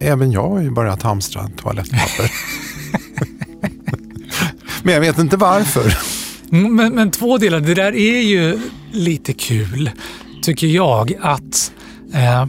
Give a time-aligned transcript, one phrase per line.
[0.00, 2.30] Även jag har ju börjat hamstra toalettpapper.
[4.82, 5.98] Men jag vet inte varför.
[6.52, 7.60] Mm, Men, men två delar.
[7.60, 8.58] Det där är ju
[8.92, 9.90] lite kul,
[10.42, 11.72] tycker jag, att
[12.14, 12.46] eh,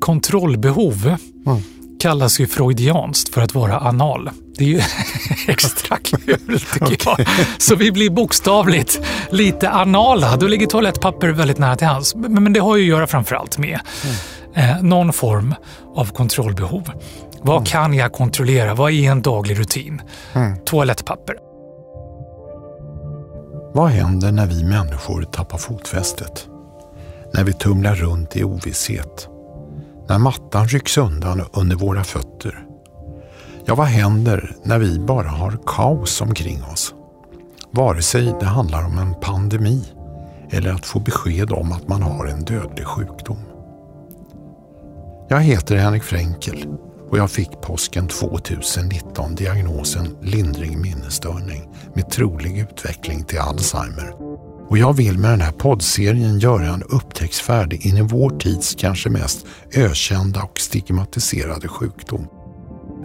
[0.00, 1.16] kontrollbehov
[1.46, 1.62] Mm.
[2.00, 4.30] kallas ju freudianskt för att vara anal.
[4.58, 4.80] Det är ju
[5.48, 7.26] extra kul, tycker jag.
[7.58, 9.00] Så vi blir bokstavligt
[9.30, 10.36] lite anala.
[10.36, 12.14] Då ligger toalettpapper väldigt nära till hands.
[12.14, 13.80] Men, men det har ju att göra framförallt med
[14.56, 15.54] eh, någon form
[15.94, 16.90] av kontrollbehov.
[17.42, 18.74] Vad kan jag kontrollera?
[18.74, 20.02] Vad är en daglig rutin?
[20.64, 21.36] Toalettpapper.
[23.74, 26.48] Vad händer när vi människor tappar fotfästet?
[27.34, 29.28] När vi tumlar runt i ovisshet?
[30.08, 32.66] När mattan rycks undan under våra fötter?
[33.64, 36.94] Ja, vad händer när vi bara har kaos omkring oss?
[37.70, 39.84] Vare sig det handlar om en pandemi
[40.50, 43.38] eller att få besked om att man har en dödlig sjukdom.
[45.28, 46.66] Jag heter Henrik Fränkel
[47.10, 54.12] och jag fick påsken 2019 diagnosen lindrig minnesstörning med trolig utveckling till Alzheimer.
[54.68, 59.10] Och jag vill med den här poddserien göra en upptäcktsfärd in i vår tids kanske
[59.10, 62.26] mest ökända och stigmatiserade sjukdom.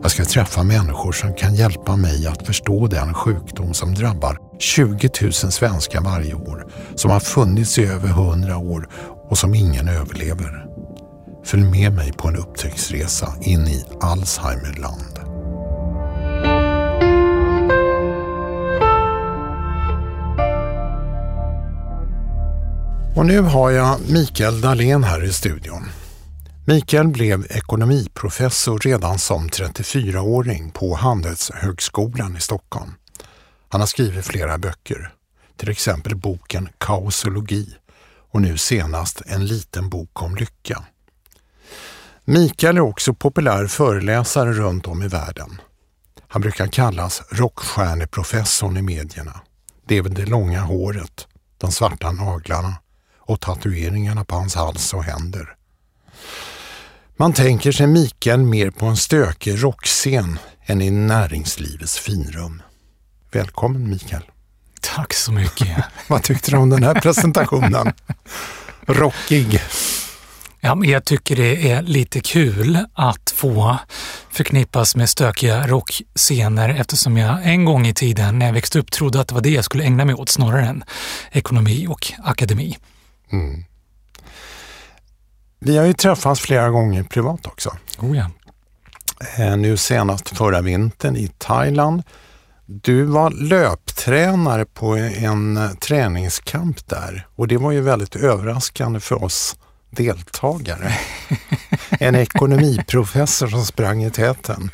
[0.01, 5.09] Jag ska träffa människor som kan hjälpa mig att förstå den sjukdom som drabbar 20
[5.21, 8.89] 000 svenskar varje år, som har funnits i över 100 år
[9.29, 10.70] och som ingen överlever.
[11.43, 15.19] Följ med mig på en upptäcktsresa in i Alzheimerland.
[23.15, 25.83] Och nu har jag Mikael Dahlén här i studion.
[26.65, 32.91] Mikael blev ekonomiprofessor redan som 34-åring på Handelshögskolan i Stockholm.
[33.69, 35.13] Han har skrivit flera böcker,
[35.57, 37.75] till exempel boken Kaosologi
[38.31, 40.83] och nu senast en liten bok om lycka.
[42.25, 45.61] Mikael är också populär föreläsare runt om i världen.
[46.27, 49.41] Han brukar kallas rockstjärneprofessorn i medierna.
[49.87, 51.27] Det är väl det långa håret,
[51.57, 52.73] de svarta naglarna
[53.17, 55.55] och tatueringarna på hans hals och händer.
[57.17, 62.61] Man tänker sig Mikael mer på en stökig rockscen än i näringslivets finrum.
[63.31, 64.23] Välkommen Mikael.
[64.81, 65.77] Tack så mycket.
[66.07, 67.93] Vad tyckte du om den här presentationen?
[68.85, 69.61] Rockig.
[70.63, 73.77] Ja, men jag tycker det är lite kul att få
[74.29, 79.21] förknippas med stökiga rockscener eftersom jag en gång i tiden när jag växte upp trodde
[79.21, 80.83] att det var det jag skulle ägna mig åt snarare än
[81.31, 82.77] ekonomi och akademi.
[85.59, 87.77] Vi har ju träffats flera gånger privat också.
[87.99, 88.25] Oh ja.
[89.37, 92.03] Eh, Nu senast förra vintern i Thailand.
[92.65, 99.23] Du var löptränare på en eh, träningskamp där och det var ju väldigt överraskande för
[99.23, 99.55] oss
[99.91, 100.93] deltagare.
[101.99, 104.71] En ekonomiprofessor som sprang i täten.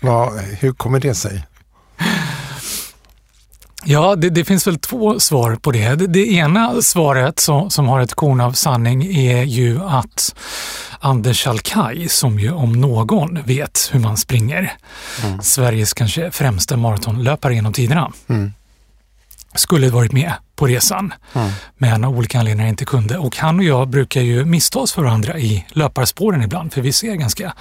[0.00, 1.44] Vad- hur kommer det sig?
[3.86, 5.94] Ja, det, det finns väl två svar på det.
[5.94, 10.34] Det, det ena svaret som, som har ett korn av sanning är ju att
[11.00, 14.72] Anders Alkaj, som ju om någon vet hur man springer,
[15.42, 18.12] Sveriges kanske främsta maratonlöpare genom tiderna,
[19.54, 21.14] skulle varit med på resan,
[21.78, 23.18] men av olika anledningar inte kunde.
[23.18, 26.92] Och han och jag brukar ju missta oss för varandra i löparspåren ibland, för vi
[26.92, 27.54] ser ganska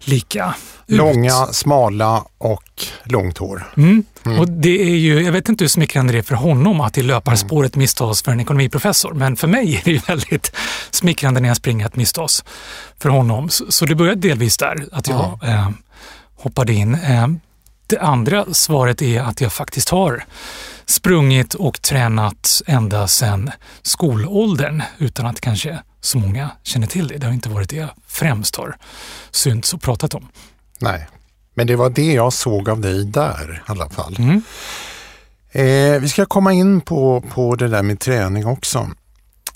[0.00, 0.54] lika
[0.86, 0.96] ut.
[0.96, 3.72] Långa, smala och långt hår.
[3.76, 4.04] Mm.
[4.38, 7.02] Och det är ju, jag vet inte hur smickrande det är för honom att i
[7.02, 10.52] löparspåret misstas för en ekonomiprofessor, men för mig är det ju väldigt
[10.90, 12.44] smickrande när jag springer att misstas
[12.98, 13.48] för honom.
[13.48, 15.70] Så, så det började delvis där, att jag eh,
[16.36, 16.94] hoppade in.
[16.94, 17.28] Eh,
[17.86, 20.24] det andra svaret är att jag faktiskt har
[20.86, 23.50] sprungit och tränat ända sedan
[23.82, 27.18] skolåldern utan att kanske så många känner till det.
[27.18, 28.76] Det har inte varit det jag främst har
[29.30, 30.28] synts och pratat om.
[30.78, 31.08] Nej,
[31.54, 34.16] men det var det jag såg av dig där i alla fall.
[34.18, 34.42] Mm.
[35.52, 38.90] Eh, vi ska komma in på, på det där med träning också.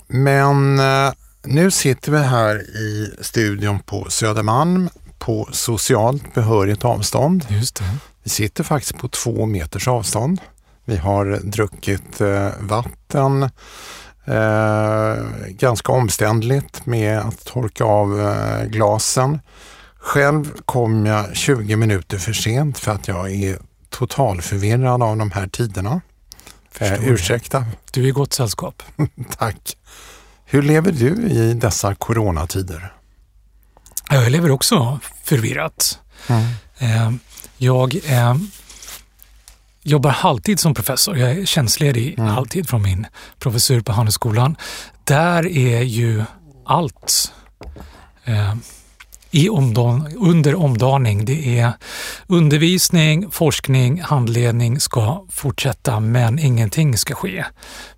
[0.07, 1.11] Men eh,
[1.43, 7.45] nu sitter vi här i studion på Södermalm på socialt behörigt avstånd.
[7.49, 7.83] Just det.
[8.23, 10.41] Vi sitter faktiskt på två meters avstånd.
[10.89, 13.43] Vi har druckit eh, vatten,
[14.25, 19.39] eh, ganska omständligt med att torka av eh, glasen.
[19.99, 23.59] Själv kom jag 20 minuter för sent för att jag är
[23.89, 26.01] totalförvirrad av de här tiderna.
[26.79, 28.83] Eh, ursäkta, Du är i gott sällskap.
[29.37, 29.77] tack.
[30.45, 32.93] Hur lever du i dessa coronatider?
[34.09, 35.99] Ja, Jag lever också förvirrat.
[36.77, 37.11] Eh,
[37.57, 37.95] Jag
[39.89, 41.17] jobbar halvtid som professor.
[41.17, 43.07] Jag är tjänstledig halvtid från min
[43.39, 44.55] professur på Handelshögskolan.
[45.03, 46.23] Där är ju
[46.65, 47.33] allt
[48.25, 48.55] eh,
[49.31, 51.25] i omdan under omdaning.
[51.25, 51.73] Det är
[52.27, 57.45] undervisning, forskning, handledning ska fortsätta men ingenting ska ske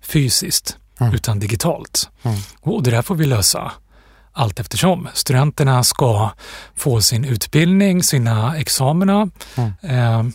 [0.02, 1.14] fysiskt mm.
[1.14, 2.10] utan digitalt.
[2.22, 2.38] Mm.
[2.60, 3.72] Och det där får vi lösa
[4.32, 5.08] allt eftersom.
[5.14, 6.30] Studenterna ska
[6.76, 9.30] få sin utbildning, sina examina.
[9.56, 9.72] Mm.
[9.82, 10.32] Eh,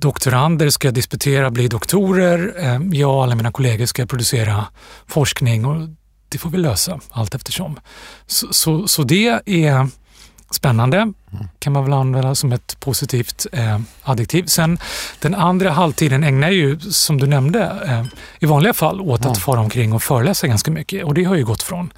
[0.00, 2.54] doktorander ska disputera, bli doktorer.
[2.56, 4.64] Eh, jag och alla mina kollegor ska producera
[5.06, 5.88] forskning och
[6.28, 7.80] det får vi lösa allt eftersom.
[8.26, 9.88] Så, så, så det är
[10.50, 11.14] spännande, mm.
[11.58, 14.46] kan man väl använda som ett positivt eh, adjektiv.
[14.46, 14.78] Sen
[15.20, 18.04] den andra halvtiden ägnar ju, som du nämnde, eh,
[18.38, 19.32] i vanliga fall åt mm.
[19.32, 21.04] att fara omkring och föreläsa ganska mycket.
[21.04, 21.92] Och det har ju gått från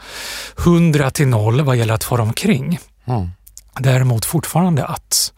[0.59, 2.79] 100 till 0 vad gäller att fara omkring.
[3.07, 3.29] Mm.
[3.79, 5.33] Däremot fortfarande att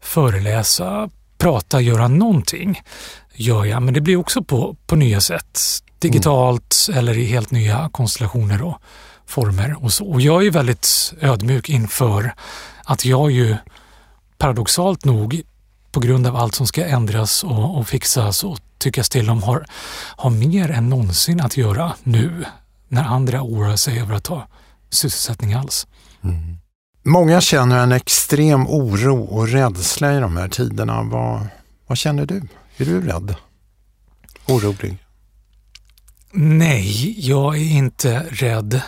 [0.00, 2.82] föreläsa, prata, göra någonting
[3.34, 5.60] gör jag, men det blir också på, på nya sätt.
[5.98, 6.98] Digitalt mm.
[6.98, 8.78] eller i helt nya konstellationer och
[9.26, 9.84] former.
[9.84, 10.06] Och, så.
[10.06, 12.34] och jag är väldigt ödmjuk inför
[12.84, 13.56] att jag ju
[14.38, 15.42] paradoxalt nog
[15.92, 19.66] på grund av allt som ska ändras och, och fixas och tyckas till om har,
[20.16, 22.44] har mer än någonsin att göra nu
[22.88, 24.48] när andra oroar sig över att ha
[24.90, 25.86] sysselsättning alls.
[26.24, 26.58] Mm.
[27.06, 31.02] Många känner en extrem oro och rädsla i de här tiderna.
[31.02, 31.46] Vad,
[31.86, 32.42] vad känner du?
[32.76, 33.36] Är du rädd?
[34.46, 34.98] Orolig?
[36.32, 38.80] Nej, jag är inte rädd.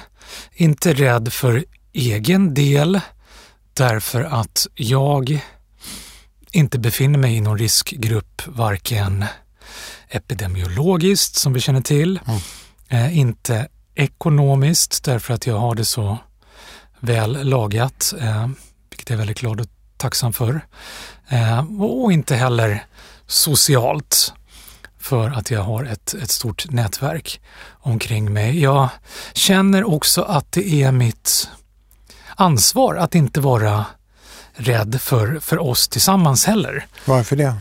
[0.53, 3.01] Inte rädd för egen del
[3.75, 5.45] därför att jag
[6.51, 9.25] inte befinner mig i någon riskgrupp, varken
[10.09, 12.41] epidemiologiskt som vi känner till, mm.
[12.89, 16.19] eh, inte ekonomiskt därför att jag har det så
[17.01, 18.49] väl lagat, eh,
[18.91, 19.67] vilket jag är väldigt glad och
[19.97, 20.61] tacksam för.
[21.29, 22.87] Eh, och inte heller
[23.27, 24.33] socialt
[24.99, 28.61] för att jag har ett, ett stort nätverk omkring mig.
[28.61, 28.89] Jag
[29.33, 31.51] känner också att det är mitt
[32.37, 33.87] ansvar att inte vara
[34.55, 36.87] rädd för, för oss tillsammans heller.
[37.05, 37.57] Varför det?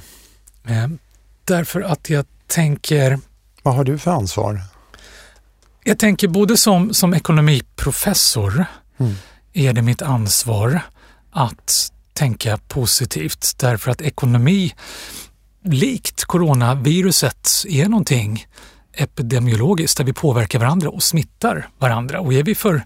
[0.67, 0.87] Eh,
[1.43, 3.19] därför att jag tänker...
[3.63, 4.61] Vad har du för ansvar?
[5.83, 8.65] Jag tänker både som, som ekonomiprofessor
[8.97, 9.13] mm.
[9.53, 10.81] är det mitt ansvar
[11.31, 14.73] att tänka positivt därför att ekonomi
[15.63, 18.45] likt coronaviruset är någonting
[18.97, 22.19] epidemiologiskt där vi påverkar varandra och smittar varandra.
[22.19, 22.83] Och är vi för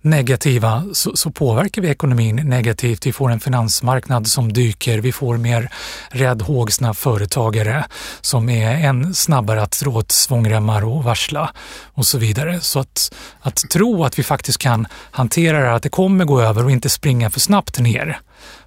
[0.00, 3.06] negativa så, så, påverkar vi ekonomin negativt.
[3.06, 5.72] Vi får en finansmarknad som dyker, vi får mer
[6.08, 7.84] räddhågsna företagare
[8.20, 11.50] som är än snabbare att dra åt svångremmar och varsla
[11.94, 12.60] och så vidare.
[12.60, 16.64] Så att, att tro att vi faktiskt kan hantera det, att det kommer gå över
[16.64, 18.20] och inte springa för snabbt ner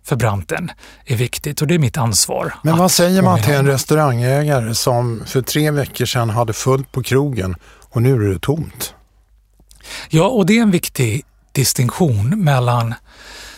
[0.03, 0.71] för branten
[1.05, 2.53] är viktigt och det är mitt ansvar.
[2.63, 7.03] Men vad säger man till en restaurangägare som för tre veckor sedan hade fullt på
[7.03, 7.55] krogen
[7.89, 8.93] och nu är det tomt?
[10.09, 12.93] Ja, och det är en viktig distinktion mellan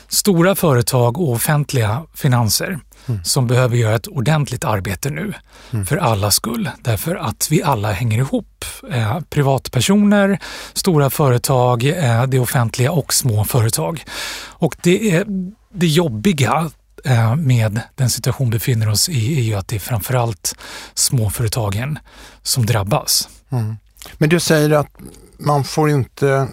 [0.07, 3.23] stora företag och offentliga finanser mm.
[3.23, 5.33] som behöver göra ett ordentligt arbete nu
[5.71, 5.85] mm.
[5.85, 6.69] för alla skull.
[6.81, 8.65] Därför att vi alla hänger ihop.
[8.91, 10.39] Eh, privatpersoner,
[10.73, 14.03] stora företag, eh, det offentliga och små företag.
[14.37, 15.25] Och det är
[15.75, 16.71] det jobbiga
[17.05, 20.55] eh, med den situation vi befinner oss i är ju att det är framförallt
[20.93, 21.99] småföretagen
[22.41, 23.29] som drabbas.
[23.49, 23.75] Mm.
[24.17, 24.91] Men du säger att
[25.37, 26.47] man får inte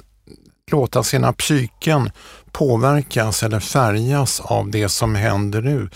[0.71, 2.11] låta sina psyken
[2.53, 5.91] påverkas eller färgas av det som händer nu.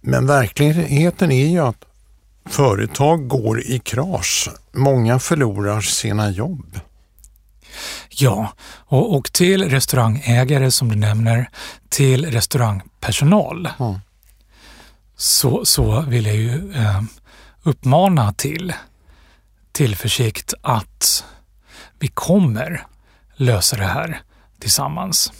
[0.00, 1.84] Men verkligheten är ju att
[2.46, 4.50] företag går i krasch.
[4.72, 6.80] Många förlorar sina jobb.
[8.08, 11.50] Ja, och, och till restaurangägare som du nämner,
[11.88, 13.94] till restaurangpersonal mm.
[15.16, 17.02] så, så vill jag ju eh,
[17.62, 18.72] uppmana till
[19.72, 21.24] tillförsikt att
[21.98, 22.86] vi kommer
[23.36, 24.22] lösa det här
[24.58, 25.32] tillsammans.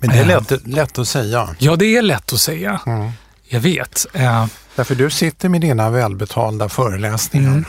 [0.00, 1.48] Men det är lätt, eh, lätt att säga.
[1.58, 2.80] Ja, det är lätt att säga.
[2.86, 3.10] Mm.
[3.48, 4.06] Jag vet.
[4.12, 4.46] Eh,
[4.76, 7.64] Därför du sitter med dina välbetalda föreläsningar.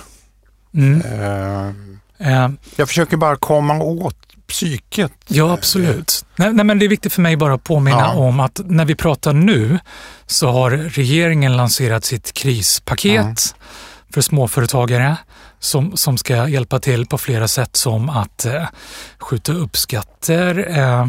[0.74, 1.01] Mm.
[1.01, 1.99] Mm.
[2.19, 4.15] Eh, Eh, jag försöker bara komma åt
[4.47, 5.11] psyket.
[5.27, 6.25] Ja, absolut.
[6.35, 8.13] Nej, nej, men det är viktigt för mig bara att påminna ja.
[8.13, 9.79] om att när vi pratar nu
[10.25, 13.35] så har regeringen lanserat sitt krispaket mm.
[14.13, 15.17] för småföretagare
[15.59, 18.67] som, som ska hjälpa till på flera sätt som att eh,
[19.19, 21.07] skjuta upp skatter, eh,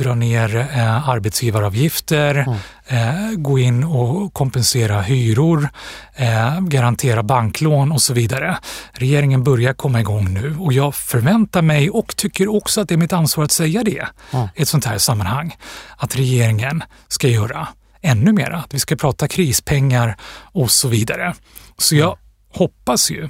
[0.00, 2.58] dra ner eh, arbetsgivaravgifter, mm.
[2.86, 5.68] eh, gå in och kompensera hyror,
[6.14, 8.58] eh, garantera banklån och så vidare.
[8.92, 12.98] Regeringen börjar komma igång nu och jag förväntar mig och tycker också att det är
[12.98, 14.48] mitt ansvar att säga det mm.
[14.56, 15.56] i ett sånt här sammanhang.
[15.96, 17.68] Att regeringen ska göra
[18.02, 20.16] ännu mera, att vi ska prata krispengar
[20.52, 21.34] och så vidare.
[21.78, 22.16] Så jag
[22.52, 23.28] hoppas ju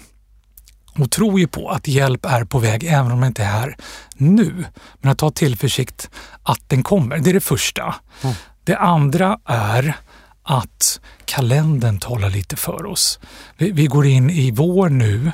[0.98, 3.76] och tror ju på att hjälp är på väg även om den inte är här
[4.14, 4.64] nu.
[5.00, 6.10] Men att ha tillförsikt
[6.42, 7.94] att den kommer, det är det första.
[8.22, 8.34] Mm.
[8.64, 9.96] Det andra är
[10.42, 13.18] att kalendern talar lite för oss.
[13.56, 15.32] Vi, vi går in i vår nu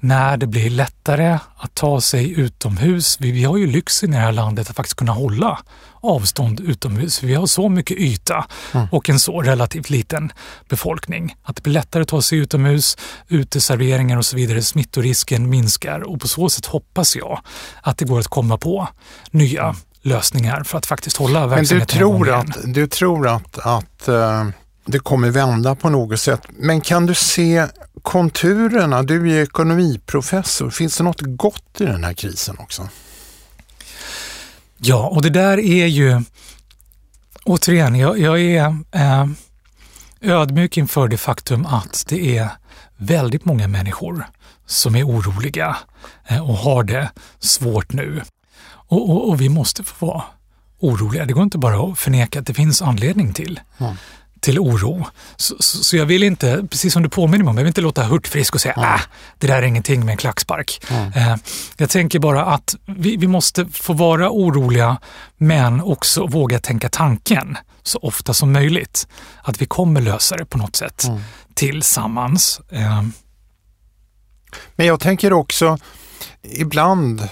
[0.00, 3.16] när det blir lättare att ta sig utomhus.
[3.20, 5.58] Vi, vi har ju lyxen i det här landet att faktiskt kunna hålla
[6.00, 7.22] avstånd utomhus.
[7.22, 8.86] Vi har så mycket yta mm.
[8.92, 10.32] och en så relativt liten
[10.68, 11.36] befolkning.
[11.42, 12.96] Att det blir lättare att ta sig utomhus,
[13.28, 14.62] uteserveringar och så vidare.
[14.62, 17.40] Smittorisken minskar och på så sätt hoppas jag
[17.82, 18.88] att det går att komma på
[19.30, 24.08] nya lösningar för att faktiskt hålla verksamheten Men du tror att, du tror att, att
[24.08, 24.48] uh,
[24.84, 26.40] det kommer vända på något sätt.
[26.48, 27.66] Men kan du se
[28.02, 29.02] konturerna?
[29.02, 30.70] Du är ekonomiprofessor.
[30.70, 32.88] Finns det något gott i den här krisen också?
[34.76, 36.22] Ja, och det där är ju
[37.44, 39.26] återigen, jag, jag är eh,
[40.20, 42.48] ödmjuk inför det faktum att det är
[42.96, 44.24] väldigt många människor
[44.66, 45.76] som är oroliga
[46.28, 48.22] eh, och har det svårt nu.
[48.64, 50.22] Och, och, och, vi måste få vara
[50.78, 51.24] oroliga.
[51.24, 53.60] Det går inte bara att förneka att det finns anledning till.
[53.78, 53.94] Mm
[54.40, 55.06] till oro.
[55.36, 58.04] Så, så, jag vill inte, precis som du påminner mig om, jag vill inte låta
[58.04, 58.94] hurtfrisk och säga mm.
[58.94, 59.00] äh,
[59.38, 60.82] det där är ingenting med en klackspark.
[60.90, 61.12] Mm.
[61.12, 61.36] Eh,
[61.76, 64.98] jag tänker bara att vi, vi måste få vara oroliga
[65.36, 69.06] men också våga tänka tanken så ofta som möjligt.
[69.42, 71.20] Att vi kommer lösa det på något sätt mm.
[71.54, 72.60] tillsammans.
[72.70, 73.02] Eh.
[74.76, 75.78] Men jag tänker också,
[76.42, 77.28] ibland,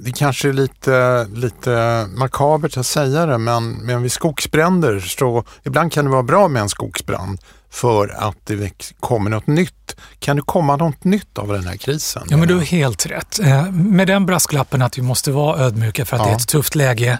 [0.00, 5.92] det kanske är lite, lite makabert att säga det, men, men vid skogsbränder så ibland
[5.92, 7.38] kan det vara bra med en skogsbrand
[7.74, 9.96] för att det kommer något nytt.
[10.18, 12.22] Kan det komma något nytt av den här krisen?
[12.28, 13.40] Ja, men du har helt rätt.
[13.40, 16.26] Eh, med den brasklappen att vi måste vara ödmjuka för att ja.
[16.26, 17.18] det är ett tufft läge.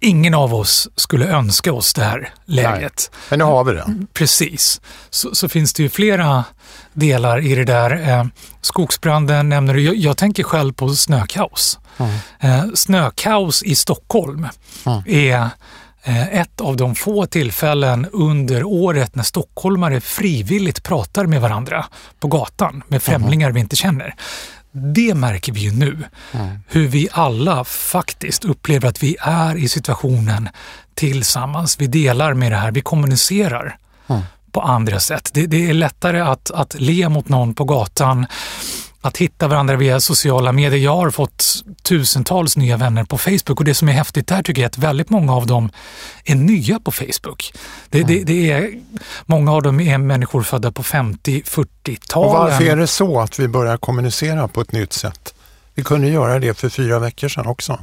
[0.00, 3.10] Ingen av oss skulle önska oss det här läget.
[3.12, 3.94] Nej, men nu har vi det.
[4.12, 4.80] Precis.
[5.10, 6.44] Så, så finns det ju flera
[6.92, 8.08] delar i det där.
[8.08, 8.24] Eh,
[8.60, 9.82] skogsbranden nämner du.
[9.82, 11.78] Jag, jag tänker själv på snökaos.
[11.98, 12.14] Mm.
[12.40, 14.48] Eh, snökaos i Stockholm
[14.86, 15.02] mm.
[15.06, 15.50] är
[16.02, 21.86] eh, ett av de få tillfällen under året när stockholmare frivilligt pratar med varandra
[22.20, 23.54] på gatan med främlingar mm.
[23.54, 24.14] vi inte känner.
[24.72, 26.04] Det märker vi ju nu.
[26.32, 26.58] Mm.
[26.68, 30.48] Hur vi alla faktiskt upplever att vi är i situationen
[30.94, 31.80] tillsammans.
[31.80, 33.78] Vi delar med det här, vi kommunicerar.
[34.06, 34.22] Mm
[34.52, 35.30] på andra sätt.
[35.32, 38.26] Det, det, är lättare att, att le mot någon på gatan,
[39.00, 40.80] att hitta varandra via sociala medier.
[40.80, 44.62] Jag har fått tusentals nya vänner på Facebook och det som är häftigt där tycker
[44.62, 45.70] jag är att väldigt många av dem
[46.24, 47.52] är nya på Facebook.
[47.88, 48.08] Det, mm.
[48.08, 48.74] det, det är,
[49.26, 52.28] många av dem är människor födda på 50-40-talen.
[52.28, 55.34] Och varför är det så att vi börjar kommunicera på ett nytt sätt?
[55.74, 57.78] Vi kunde göra det för fyra veckor sedan också.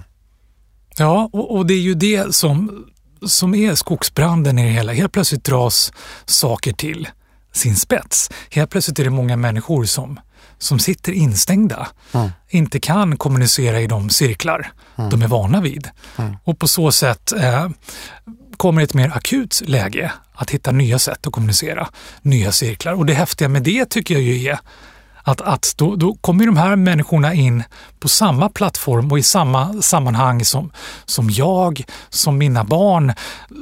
[0.97, 2.85] Ja, och, och det är ju det som
[3.27, 4.93] som är skogsbranden i det hela.
[4.93, 5.93] Helt plötsligt dras
[6.25, 7.07] saker till
[7.51, 8.29] sin spets.
[8.49, 10.19] Helt plötsligt är det många människor som,
[10.57, 12.29] som sitter instängda, mm.
[12.49, 15.09] inte kan kommunicera i de cirklar mm.
[15.09, 15.89] de är vana vid.
[16.17, 16.37] Mm.
[16.43, 17.69] Och på så sätt eh,
[18.57, 21.87] kommer ett mer akut läge att hitta nya sätt att kommunicera,
[22.21, 22.93] nya cirklar.
[22.93, 24.59] Och det häftiga med det tycker jag ju är
[25.23, 27.63] att, att då, då kommer de här människorna in
[27.99, 30.71] på samma plattform och i samma sammanhang som,
[31.05, 33.13] som jag, som mina barn,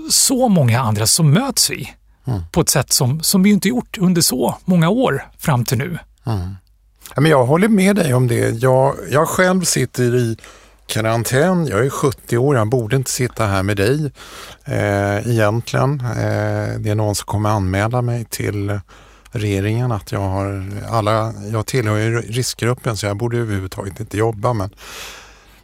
[0.09, 1.93] så många andra, så möts vi
[2.27, 2.41] mm.
[2.51, 5.99] på ett sätt som, som vi inte gjort under så många år fram till nu.
[6.25, 6.55] Mm.
[7.15, 8.49] Men jag håller med dig om det.
[8.49, 10.37] Jag, jag själv sitter i
[10.87, 11.67] karantän.
[11.67, 14.11] Jag är 70 år, jag borde inte sitta här med dig
[14.65, 16.01] eh, egentligen.
[16.01, 18.79] Eh, det är någon som kommer anmäla mig till
[19.31, 24.53] regeringen att jag har alla, jag tillhör ju riskgruppen så jag borde överhuvudtaget inte jobba
[24.53, 24.69] men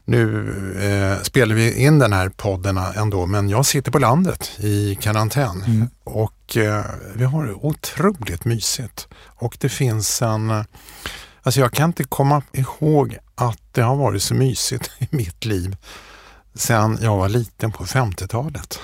[0.05, 0.49] nu
[0.81, 5.63] eh, spelar vi in den här podden ändå men jag sitter på landet i karantän
[5.67, 5.89] mm.
[6.03, 10.65] och eh, vi har det otroligt mysigt och det finns en
[11.43, 15.75] Alltså jag kan inte komma ihåg att det har varit så mysigt i mitt liv
[16.53, 18.79] sedan jag var liten på 50-talet.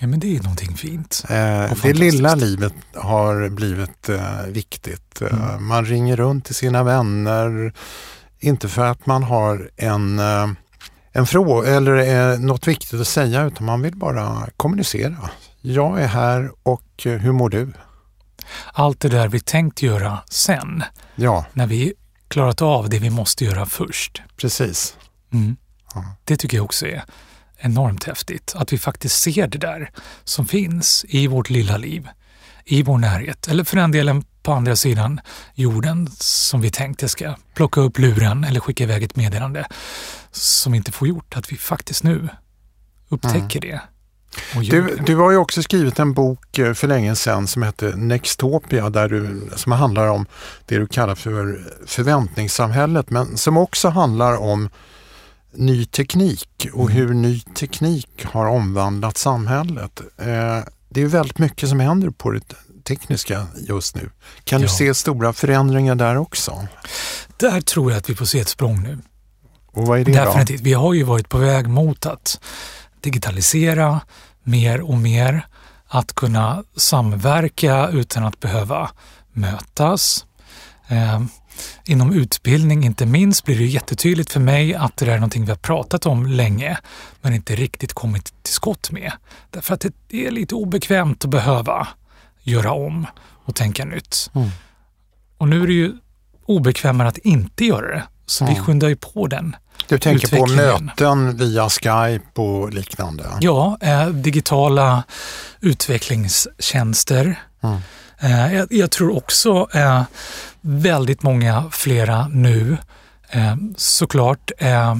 [0.00, 1.24] Ja, men det är någonting fint.
[1.28, 5.22] Eh, det lilla livet har blivit eh, viktigt.
[5.22, 5.66] Eh, mm.
[5.66, 7.72] Man ringer runt till sina vänner,
[8.40, 10.48] inte för att man har en, eh,
[11.12, 15.30] en fråga eller eh, något viktigt att säga utan man vill bara kommunicera.
[15.60, 17.72] Jag är här och eh, hur mår du?
[18.72, 20.84] Allt det där vi tänkt göra sen.
[21.14, 21.46] Ja.
[21.52, 21.92] När vi
[22.28, 24.22] klarat av det vi måste göra först.
[24.36, 24.96] Precis.
[25.32, 25.56] Mm.
[25.94, 26.04] Ja.
[26.24, 27.04] Det tycker jag också är
[27.58, 28.52] enormt häftigt.
[28.56, 29.90] Att vi faktiskt ser det där
[30.24, 32.08] som finns i vårt lilla liv,
[32.64, 33.48] i vår närhet.
[33.48, 35.20] Eller för den delen på andra sidan
[35.54, 39.66] jorden som vi tänkte ska plocka upp luren eller skicka iväg ett meddelande
[40.30, 41.36] som inte får gjort.
[41.36, 42.28] Att vi faktiskt nu
[43.08, 43.70] upptäcker mm.
[43.70, 43.80] det
[44.70, 48.90] Du, du har ju också skrivit en bok eh, för länge sedan som heter Nextopia
[48.90, 50.26] där du, som handlar om
[50.66, 54.68] det du kallar för förväntningssamhället men som också handlar om
[55.52, 56.96] ny teknik och mm.
[56.96, 60.00] hur ny teknik har omvandlat samhället.
[60.18, 62.54] Eh, det är väldigt mycket som händer på det
[62.84, 64.10] tekniska just nu.
[64.44, 64.66] Kan ja.
[64.66, 66.66] du se stora förändringar där också?
[67.36, 68.98] Där tror jag att vi får se ett språng nu.
[69.66, 70.58] Och vad är det Definitivt.
[70.58, 70.64] Då?
[70.64, 72.40] Vi har ju varit på väg mot att
[73.02, 74.00] digitalisera
[74.42, 75.46] mer och mer,
[75.88, 78.90] att kunna samverka utan att behöva
[79.32, 80.26] mötas.
[80.88, 81.22] Eh,
[81.84, 85.56] inom utbildning inte minst blir det jättetydligt för mig att det är någonting vi har
[85.56, 86.78] pratat om länge
[87.20, 89.12] men inte riktigt kommit till skott med.
[89.50, 91.88] Därför att det är lite obekvämt att behöva
[92.42, 93.06] göra om
[93.44, 94.30] och tänka nytt.
[94.34, 94.48] Mm.
[95.38, 95.92] Och nu är det ju
[96.46, 98.54] obekvämare att inte göra det, så mm.
[98.54, 103.24] vi skyndar ju på den Du tänker på möten via Skype och liknande?
[103.40, 105.04] Ja, eh, digitala
[105.60, 107.42] utvecklingstjänster.
[107.62, 107.78] Mm.
[108.20, 110.02] Eh, jag, jag, tror också eh,
[110.60, 112.76] väldigt många flera nu
[113.30, 114.96] eh, såklart eh,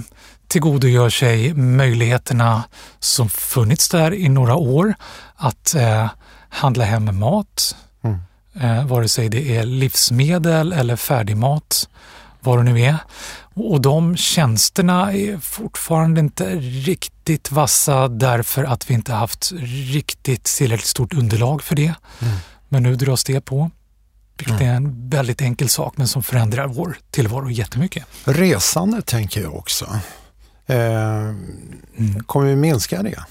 [0.49, 2.65] tillgodogör sig möjligheterna
[2.99, 4.95] som funnits där i några år
[5.37, 6.09] att eh,
[6.49, 8.19] handla hem mat, mm.
[8.61, 11.89] eh, vare sig det är livsmedel eller färdigmat,
[12.41, 12.97] vad det nu är.
[13.55, 19.53] Och de tjänsterna är fortfarande inte riktigt vassa därför att vi inte haft
[19.93, 21.95] riktigt tillräckligt stort underlag för det.
[22.23, 22.35] Mm.
[22.69, 23.71] Men nu dras det på.
[24.39, 24.69] Vilket mm.
[24.69, 28.05] är en väldigt enkel sak men som förändrar vår tillvaro jättemycket.
[28.25, 30.01] Resande tänker jag också.
[30.67, 32.23] Eh, mm.
[32.27, 33.25] Kommer vi minska det?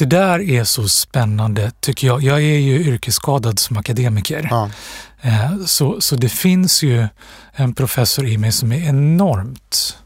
[0.00, 2.22] Det där är så spännande tycker jag.
[2.22, 4.48] Jag är ju yrkesskadad som akademiker.
[4.50, 4.70] Ja.
[5.20, 7.06] Eh, så, så det finns ju
[7.52, 9.98] en professor i mig som är enormt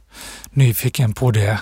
[0.51, 1.59] nyfiken på det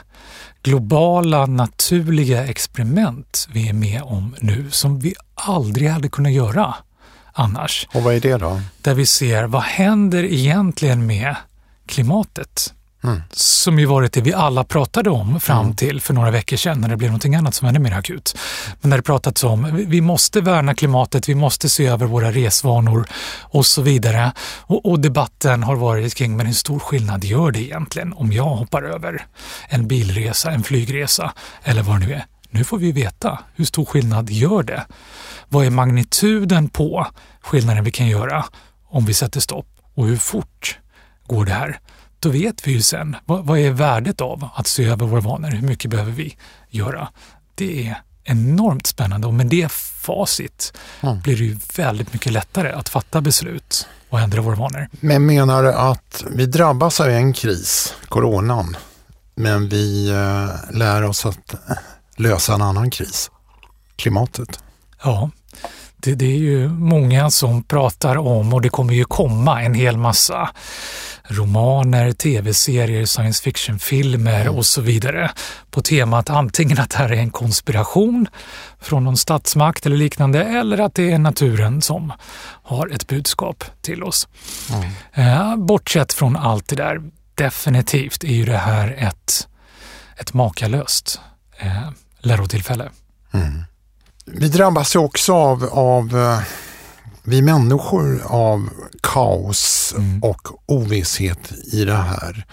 [0.62, 6.74] globala naturliga experiment vi är med om nu som vi aldrig hade kunnat göra
[7.32, 7.88] annars.
[7.94, 8.60] Och vad är det då?
[8.82, 11.36] Där vi ser vad händer egentligen med
[11.86, 12.74] klimatet?
[13.04, 13.22] Mm.
[13.30, 15.76] Som ju varit det vi alla pratade om fram mm.
[15.76, 18.38] till för några veckor sedan när det blev någonting annat som var ännu mer akut.
[18.80, 23.06] Men när det pratats om vi måste värna klimatet, vi måste se över våra resvanor
[23.40, 24.32] och så vidare.
[24.60, 28.44] Och, och debatten har varit kring men hur stor skillnad gör det egentligen om jag
[28.44, 29.26] hoppar över
[29.68, 32.24] en bilresa, en flygresa eller vad det nu är.
[32.50, 34.86] Nu får vi veta hur stor skillnad gör det.
[35.48, 37.06] Vad är magnituden på
[37.40, 38.44] skillnaden vi kan göra
[38.88, 40.78] om vi sätter stopp och hur fort
[41.26, 41.80] går det här?
[42.22, 45.50] Då vet vi ju sen vad, vad, är värdet av att se över våra vanor?
[45.50, 46.36] Hur mycket behöver vi
[46.68, 47.08] göra?
[47.54, 51.20] Det är enormt spännande och med det facit mm.
[51.20, 54.88] blir det ju väldigt mycket lättare att fatta beslut och ändra våra vanor.
[55.00, 58.76] Men menar du att vi drabbas av en kris, coronan,
[59.34, 61.54] men vi eh, lär oss att
[62.16, 63.30] lösa en annan kris,
[63.96, 64.62] klimatet?
[65.04, 65.30] Ja,
[66.02, 69.96] det, det är ju många som pratar om och det kommer ju komma en hel
[69.96, 70.50] massa
[71.24, 74.54] romaner, tv-serier, science fiction-filmer mm.
[74.54, 75.30] och så vidare
[75.70, 78.26] på temat antingen att det här är en konspiration
[78.80, 82.12] från någon statsmakt eller liknande eller att det är naturen som
[82.62, 84.28] har ett budskap till oss.
[84.72, 84.90] Mm.
[85.12, 87.02] Eh, bortsett från allt det där,
[87.34, 89.48] definitivt är ju det här ett,
[90.16, 91.20] ett makalöst
[91.58, 92.90] eh, lärotillfälle.
[93.32, 93.64] Mm.
[94.24, 96.40] Vi drabbas ju också av, av eh,
[97.22, 98.68] vi människor av
[99.02, 100.22] kaos mm.
[100.22, 102.46] och ovisshet i det här.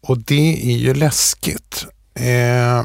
[0.00, 1.86] Och det är ju läskigt.
[2.14, 2.84] Eh,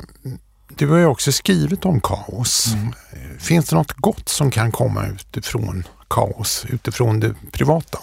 [0.67, 2.73] du har ju också skrivit om kaos.
[2.73, 2.93] Mm.
[3.39, 7.99] Finns det något gott som kan komma utifrån kaos, utifrån det privata?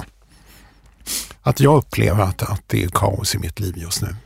[1.42, 4.16] Att jag upplever att, att det är kaos i mitt liv just nu.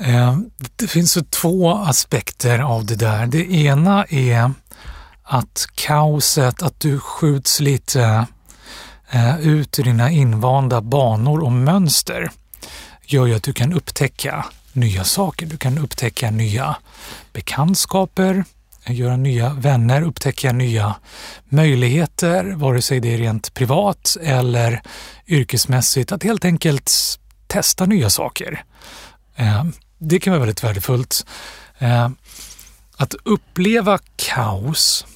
[0.00, 0.38] Eh,
[0.76, 3.26] det finns två aspekter av det där.
[3.26, 4.52] Det ena är
[5.22, 8.26] att kaoset, att du skjuts lite
[9.10, 12.30] eh, ut i dina invanda banor och mönster
[13.06, 15.46] gör ju att du kan upptäcka nya saker.
[15.46, 16.76] Du kan upptäcka nya
[17.32, 18.44] bekantskaper,
[18.86, 20.96] göra nya vänner, upptäcka nya
[21.48, 24.82] möjligheter, vare sig det är rent privat eller
[25.26, 26.92] yrkesmässigt, att helt enkelt
[27.46, 28.64] testa nya saker.
[29.36, 29.64] Eh,
[30.00, 31.26] det kan vara väldigt värdefullt.
[31.78, 32.08] Eh,
[32.96, 35.06] att uppleva kaos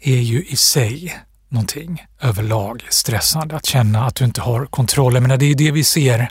[0.00, 3.56] är ju i sig någonting överlag stressande.
[3.56, 5.20] Att känna att du inte har kontroll.
[5.20, 6.30] Men det är det vi ser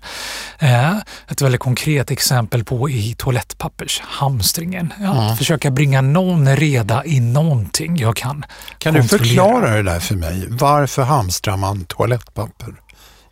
[0.60, 4.94] eh, ett väldigt konkret exempel på i toalettpappershamstringen.
[5.00, 5.18] Ja, mm.
[5.18, 8.46] Att försöka bringa någon reda i någonting jag kan
[8.78, 10.48] Kan du förklara det där för mig?
[10.50, 12.83] Varför hamstrar man toalettpapper?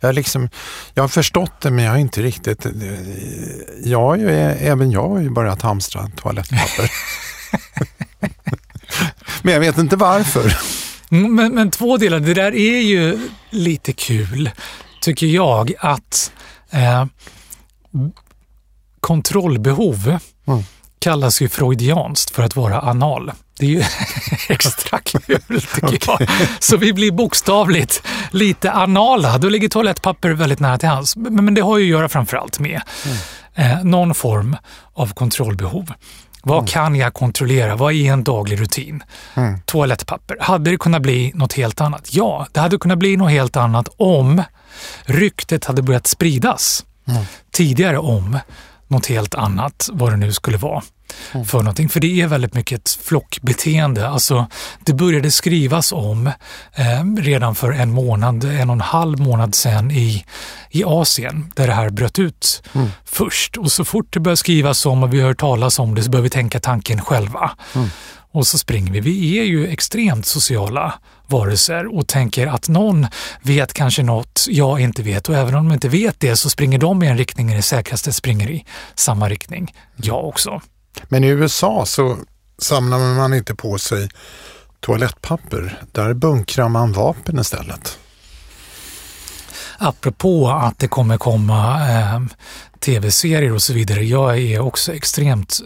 [0.02, 0.48] Jag, liksom,
[0.94, 2.66] jag har förstått det men jag har inte riktigt...
[2.66, 2.72] eh,
[3.84, 6.90] Jag ju, även jag har ju börjat hamstra toalettpapper.
[9.42, 10.56] men jag vet inte varför.
[11.10, 12.20] Mm, Men, men två delar.
[12.20, 14.50] Det där är ju lite kul,
[15.00, 16.32] tycker jag, att
[16.70, 17.04] eh,
[19.00, 20.62] kontrollbehov Mm.
[21.02, 23.32] Kallas ju freudianskt för att vara anal.
[23.58, 23.82] Det är ju
[24.48, 25.20] extra kul
[25.90, 26.28] tycker jag.
[26.60, 29.38] Så vi blir bokstavligt lite anala.
[29.38, 31.16] Då ligger toalettpapper väldigt nära till hands.
[31.16, 32.80] Men, det har ju att göra framförallt med
[33.54, 34.56] eh, någon form
[34.94, 35.92] av kontrollbehov.
[36.44, 37.76] Vad kan jag kontrollera?
[37.76, 39.02] Vad är en daglig rutin?
[39.34, 39.60] Mm.
[39.66, 40.36] Toalettpapper.
[40.40, 42.08] Hade det kunnat bli något helt annat?
[42.14, 44.42] Ja, det hade kunnat bli något helt annat om
[45.04, 47.24] ryktet hade börjat spridas Mm.
[47.52, 48.38] tidigare om
[48.92, 50.82] något helt annat, vad det nu skulle vara
[51.46, 51.88] för någonting.
[51.88, 54.08] För det är väldigt mycket ett flockbeteende.
[54.08, 54.46] Alltså,
[54.80, 56.26] det började skrivas om
[56.74, 60.24] eh, redan för en månad, en och en halv månad sedan i,
[60.70, 62.88] i Asien, där det här bröt ut Mm.
[63.04, 63.56] först.
[63.56, 66.22] Och så fort det börjar skrivas om och vi hör talas om det så börjar
[66.22, 67.50] vi tänka tanken själva.
[67.74, 67.88] Mm.
[68.32, 69.00] Och så springer vi.
[69.00, 70.94] Vi är ju extremt sociala
[71.26, 73.06] varelser och tänker att någon
[73.42, 76.78] vet kanske något jag inte vet och även om de inte vet det så springer
[76.78, 78.64] de i en riktning är det säkraste springer i
[78.94, 79.74] samma riktning.
[79.96, 80.60] Jag också.
[81.08, 82.18] Men i USA så
[82.58, 84.08] samlar man inte på sig
[84.80, 85.82] toalettpapper.
[85.92, 87.98] Där bunkrar man vapen istället.
[89.78, 92.20] Apropå att det kommer komma eh,
[92.82, 94.04] tv-serier och så vidare.
[94.04, 95.60] Jag är också extremt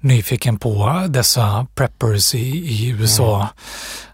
[0.00, 3.48] nyfiken på dessa preppers i, i USA.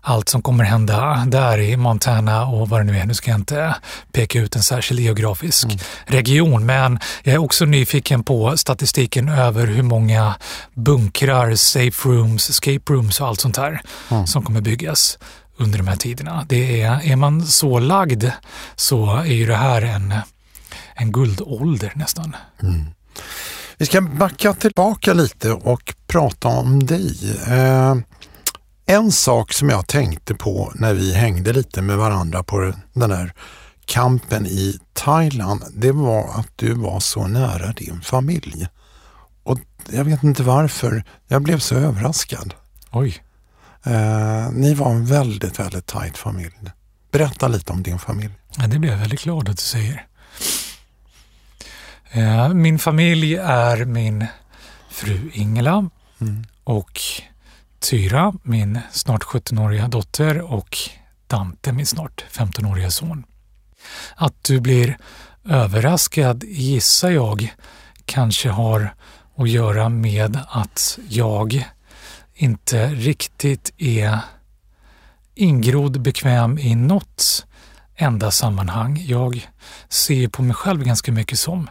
[0.01, 3.05] Allt som kommer hända där i Montana och vad det nu är.
[3.05, 3.75] Nu ska jag inte
[4.13, 5.67] peka ut en särskild geografisk
[6.07, 10.35] region, men jag är också nyfiken på statistiken över hur många
[10.75, 13.81] bunkrar, safe rooms, escape rooms och allt sånt där
[14.27, 15.19] som kommer byggas
[15.57, 16.47] under de här tiderna.
[16.49, 18.25] Det är, är man så lagd
[18.77, 20.15] så är ju det här en,
[20.95, 22.37] en guldålder nästan.
[23.79, 27.37] Vi ska backa tillbaka lite och prata om dig.
[27.49, 27.95] Eh,
[28.87, 33.33] en sak som jag tänkte på när vi hängde lite med varandra på den där
[33.85, 38.69] kampen i Thailand, det var att du var så nära din familj.
[39.43, 39.59] Och
[39.91, 42.55] jag vet inte varför, jag blev så överraskad.
[42.91, 43.23] Oj.
[43.85, 46.55] Eh, ni var en väldigt, väldigt tajt familj.
[47.13, 48.35] Berätta lite om din familj.
[48.57, 50.07] Ja, det blir jag väldigt glad att du säger.
[52.15, 54.27] Eh, Min familj är min
[54.91, 56.45] fru Ingela Mm.
[56.65, 57.01] och
[57.79, 60.79] Tyra, min snart 17-åriga dotter och
[61.27, 63.25] Dante, min snart 15-åriga son.
[64.17, 64.99] Att du blir
[65.49, 67.55] överraskad gissar jag
[68.05, 68.95] kanske har
[69.37, 71.65] att göra med att jag
[72.35, 74.19] inte riktigt är
[75.35, 77.47] ingrodd bekväm i något
[77.97, 79.05] enda sammanhang.
[79.07, 79.49] Jag
[79.89, 81.71] ser på mig själv ganska mycket som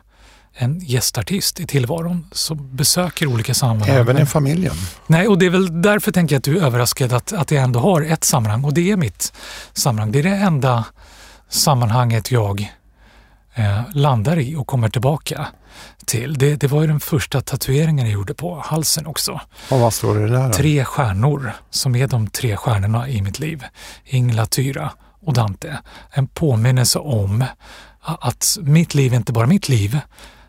[0.56, 3.98] en gästartist i tillvaron som besöker olika sammanhang.
[3.98, 4.76] Även i familjen.
[5.08, 7.64] Nej, och det är väl därför tänker jag att du är överraskad att, att jag
[7.64, 9.34] ändå har ett sammanhang och det är mitt
[9.74, 10.12] sammanhang.
[10.12, 10.86] Det är det enda
[11.50, 12.74] sammanhanget jag
[13.54, 15.48] eh, landar i och kommer tillbaka
[16.06, 16.34] till.
[16.34, 19.42] Det, det var ju den första tatueringen jag gjorde på halsen också.
[19.72, 20.48] Och vad står det där?
[20.48, 20.54] då?
[20.54, 23.64] Tre stjärnor som är de tre stjärnorna i mitt liv.
[24.06, 25.78] Ingela, Tyra och Dante.
[26.12, 27.46] En påminnelse om
[28.02, 30.00] att mitt liv är inte bara mitt liv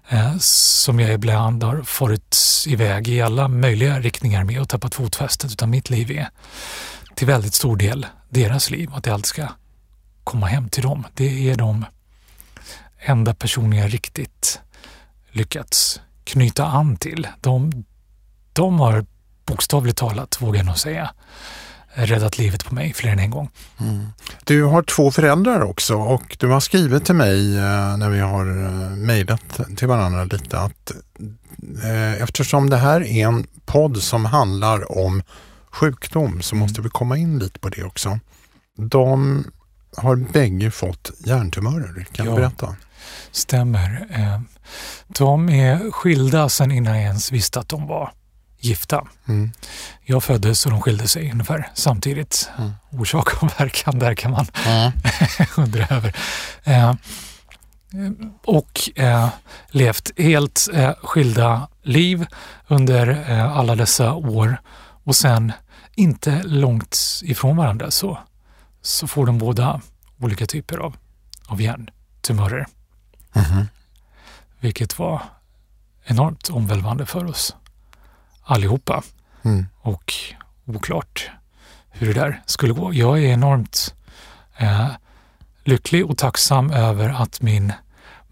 [0.09, 2.37] eh, som jag ibland har farit
[2.67, 6.29] iväg i alla möjliga riktningar med och tappat fotfästet utan mitt liv är
[7.15, 9.49] till väldigt stor del deras liv och att jag alltid ska
[10.25, 11.07] komma hem till dem.
[11.15, 11.85] Det är de
[12.99, 14.61] enda personer jag riktigt
[15.31, 17.29] lyckats knyta an till.
[17.41, 17.85] De,
[18.53, 19.07] de har
[19.47, 21.11] bokstavligt talat, vågar jag nog säga,
[21.95, 23.51] räddat livet på mig fler än en gång.
[24.45, 28.47] Du har två föräldrar också och du har skrivit till mig eh, när vi har
[28.65, 30.93] eh, mejlat till varandra lite att
[31.85, 35.23] eh, eftersom det här är en podd som handlar om
[35.71, 38.19] sjukdom så måste vi komma in lite på det också.
[38.77, 39.45] De
[39.97, 42.33] har bägge fått hjärntumörer, kan Ja.
[42.33, 42.77] du berätta?
[43.31, 44.07] Stämmer.
[45.09, 48.13] De är skilda sedan innan jag ens visste att de var
[48.65, 49.07] gifta.
[49.29, 49.53] Mm.
[50.03, 52.51] Jag föddes och de skilde sig ungefär samtidigt.
[52.59, 52.73] Mm.
[52.91, 54.93] Orsak och verkan, där kan man Ja.
[55.57, 56.17] undra över.
[56.65, 56.95] Eh,
[58.45, 59.29] och eh,
[59.69, 62.27] levt helt eh, skilda liv
[62.69, 64.57] under eh, alla dessa år
[65.05, 65.53] och sen
[65.95, 68.19] inte långt ifrån varandra så,
[68.83, 69.81] så får de båda
[70.21, 70.97] olika typer av,
[71.47, 72.67] av hjärntumörer.
[73.33, 73.69] Mhm.
[74.61, 75.23] Vilket var
[76.05, 77.57] enormt omvälvande för oss
[78.45, 79.03] allihopa
[79.43, 79.67] Mm.
[79.81, 80.13] och
[80.67, 81.31] oklart
[81.91, 82.95] hur det där skulle gå.
[82.95, 83.95] Jag är enormt
[84.57, 84.89] eh,
[85.65, 87.73] lycklig och tacksam över att min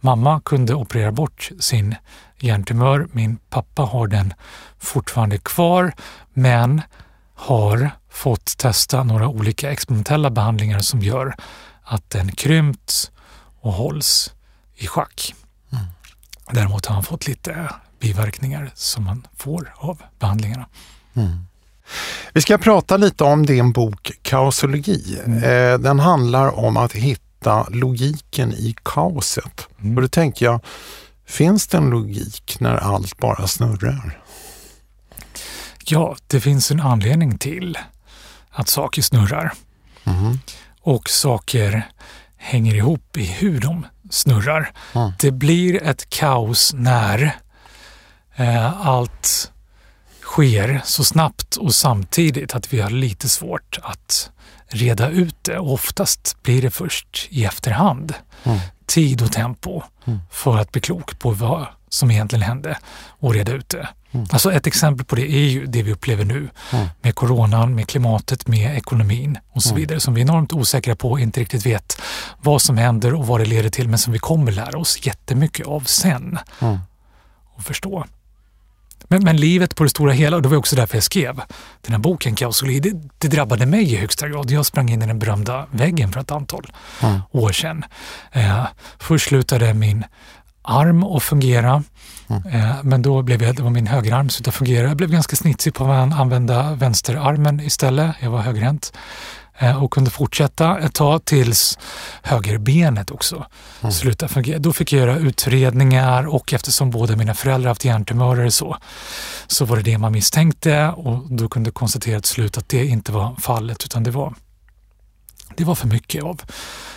[0.00, 1.94] mamma kunde operera bort sin
[2.38, 3.08] hjärntumör.
[3.12, 4.34] Min pappa har den
[4.78, 5.92] fortfarande kvar
[6.32, 6.82] men
[7.34, 11.34] har fått testa några olika experimentella behandlingar som gör
[11.82, 13.10] att den krympt
[13.60, 14.34] och hålls
[14.74, 15.34] i schack.
[15.72, 15.84] Mm.
[16.50, 17.68] Däremot har han fått lite
[18.02, 20.66] biverkningar som man får av behandlingarna.
[21.14, 21.46] Mm.
[22.32, 25.20] Vi ska prata lite om din bok Kaosologi.
[25.26, 25.38] Mm.
[25.44, 29.68] Eh, den handlar om att hitta logiken i kaoset.
[29.80, 29.96] Mm.
[29.96, 30.60] Och då tänker jag,
[31.26, 34.22] finns det en logik när allt bara snurrar?
[35.84, 37.78] Ja, det finns en anledning till
[38.50, 39.52] att saker snurrar.
[40.04, 40.38] Mm.
[40.80, 41.88] Och saker
[42.36, 44.72] hänger ihop i hur de snurrar.
[44.94, 45.12] Mm.
[45.18, 47.36] Det blir ett kaos när
[48.36, 49.52] eh, allt
[50.22, 54.30] sker så snabbt och samtidigt att vi har lite svårt att
[54.66, 55.58] reda ut det.
[55.58, 58.14] Oftast blir det först i efterhand.
[58.44, 58.58] Mm.
[58.86, 60.18] Tid och tempo mm.
[60.30, 63.88] för att bli klok på vad som egentligen hände och reda ut det.
[64.12, 64.26] Mm.
[64.30, 66.86] Alltså ett exempel på det är ju det vi upplever nu mm.
[67.02, 69.80] med coronan, med klimatet, med ekonomin och så mm.
[69.80, 72.00] vidare som vi är enormt osäkra på och inte riktigt vet
[72.42, 75.66] vad som händer och vad det leder till men som vi kommer lära oss jättemycket
[75.66, 76.78] av sen mm.
[77.54, 78.04] och förstå.
[79.12, 81.40] Men, men, livet på det stora hela, och det var också därför jag skrev
[81.80, 84.50] den här boken Kaosoli, det, det drabbade mig i högsta grad.
[84.50, 86.72] Jag sprang in i den berömda väggen för ett antal
[87.02, 87.20] mm.
[87.30, 87.84] år sedan.
[88.32, 88.66] Eh,
[88.98, 90.04] först slutade min
[90.62, 91.82] arm att fungera.
[92.28, 92.42] Mm.
[92.46, 94.88] Eh, men då blev jag, det var min högerarm som slutade fungera.
[94.88, 98.16] Jag blev ganska snitsig på att använda vänsterarmen istället.
[98.20, 98.92] Jag var högerhänt
[99.80, 101.78] och kunde fortsätta ett tag tills
[102.22, 103.46] högerbenet också
[103.80, 103.92] mm.
[103.92, 104.58] slutade fungera.
[104.58, 108.76] Då fick jag göra utredningar och eftersom båda mina föräldrar haft hjärntumörer så,
[109.46, 113.12] så var det det man misstänkte och då kunde konstatera till slut att det inte
[113.12, 114.34] var fallet utan det var,
[115.56, 116.42] det var för mycket av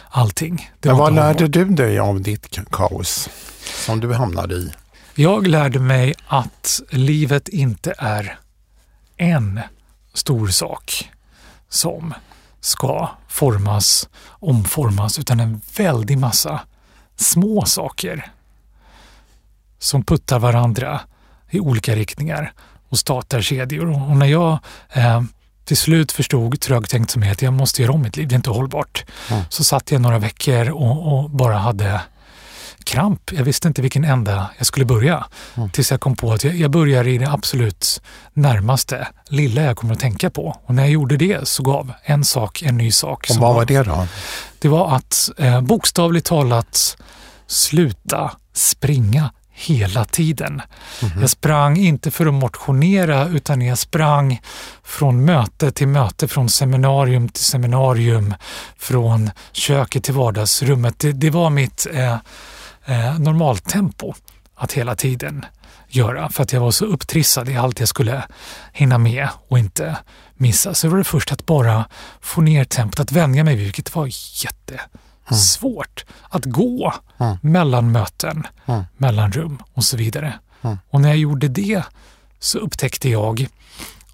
[0.10, 0.72] allting.
[0.80, 3.30] Det Men vad lärde du dig av ditt kaos
[3.86, 4.72] som du hamnade i?
[5.16, 8.40] Jag lärde mig att livet inte är
[9.18, 9.62] en
[10.14, 11.12] stor sak
[11.70, 12.14] som
[12.66, 16.62] ska formas, omformas, utan en väldig massa
[17.16, 18.32] små saker
[19.80, 21.02] som puttar varandra
[21.50, 22.54] i olika riktningar
[22.90, 24.10] och startar kedjor.
[24.10, 24.60] Och när jag
[24.94, 25.22] eh,
[25.66, 28.38] till slut förstod trögtänkt som är att jag måste göra om mitt liv, det är
[28.38, 29.06] inte hållbart.
[29.32, 29.44] Mm.
[29.50, 32.02] Så satt jag några veckor och, och, bara hade
[32.86, 33.32] kramp.
[33.32, 35.26] Jag visste inte vilken ända jag skulle börja.
[35.56, 35.70] Mm.
[35.70, 38.02] Tills jag kom på att jag, jag börjar i det absolut
[38.34, 40.60] närmaste lilla jag kommer att tänka på.
[40.66, 43.28] Och när jag gjorde det så gav en sak en ny sak.
[43.30, 44.08] Och vad var det då?
[44.60, 46.98] Det var att eh, bokstavligt talat
[47.48, 50.62] sluta springa hela tiden.
[51.02, 51.22] Mm.
[51.22, 54.42] Jag sprang inte för att motionera utan jag sprang
[54.84, 58.34] från möte till möte, från seminarium till seminarium,
[58.78, 61.00] från köket till vardagsrummet.
[61.00, 62.18] Det, det var mitt eh,
[62.86, 64.14] eh, normaltempo
[64.56, 65.46] att hela tiden
[65.88, 68.24] göra för att jag var så upptrissad i allt jag skulle
[68.74, 69.98] hinna med och inte
[70.34, 70.74] missa.
[70.74, 71.86] Så det var det först att bara
[72.22, 74.10] få ner tempot, att vänja mig vid, vilket var
[74.44, 76.06] jättesvårt.
[76.08, 76.16] Mm.
[76.30, 77.38] Att gå mm.
[77.42, 78.84] mellan möten, mm.
[78.98, 80.40] mellan rum och så vidare.
[80.62, 80.78] Mm.
[80.90, 81.84] Och när jag gjorde det
[82.40, 83.48] så upptäckte jag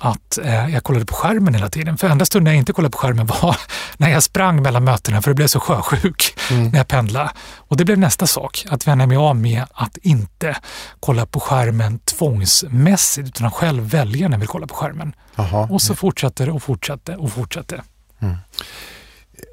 [0.03, 1.97] att eh, jag kollade på skärmen hela tiden.
[1.97, 3.57] För enda stunden jag inte kollade på skärmen var
[3.97, 6.69] när jag sprang mellan mötena för jag blev så sjösjuk mm.
[6.69, 7.29] när jag pendlade.
[7.55, 10.57] Och det blev nästa sak, att vänja mig av med att inte
[10.99, 15.13] kolla på skärmen tvångsmässigt utan att själv välja när jag vill kolla på skärmen.
[15.35, 15.67] Aha.
[15.71, 17.81] Och så fortsatte det och fortsatte och fortsatte.
[18.19, 18.35] Mm.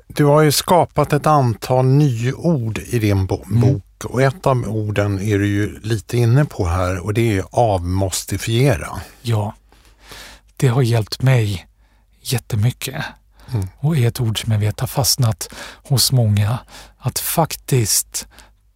[0.06, 3.26] Du har ju skapat ett antal nyord i din mm.
[3.26, 7.44] bok och ett av orden är du ju lite inne på här och det är
[7.50, 8.88] avmostifiera.
[9.22, 9.54] Ja
[10.58, 11.66] det har hjälpt mig
[12.20, 13.04] jättemycket.
[13.52, 13.68] Mm.
[13.78, 15.48] Och är ett ord som jag vet har fastnat
[15.88, 16.58] hos många.
[16.98, 18.26] Att faktiskt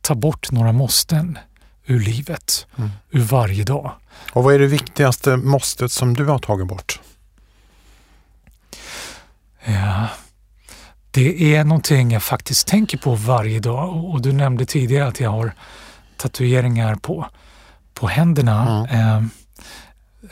[0.00, 1.38] ta bort några måsten
[1.86, 2.90] ur livet, mm.
[3.10, 3.92] ur varje dag.
[4.32, 7.00] Och vad är det viktigaste måstet som du har tagit bort?
[9.64, 10.08] Ja,
[11.10, 15.30] det är någonting jag faktiskt tänker på varje dag och du nämnde tidigare att jag
[15.30, 15.54] har
[16.16, 17.26] tatueringar på,
[17.94, 18.86] på händerna.
[18.90, 19.30] Mm.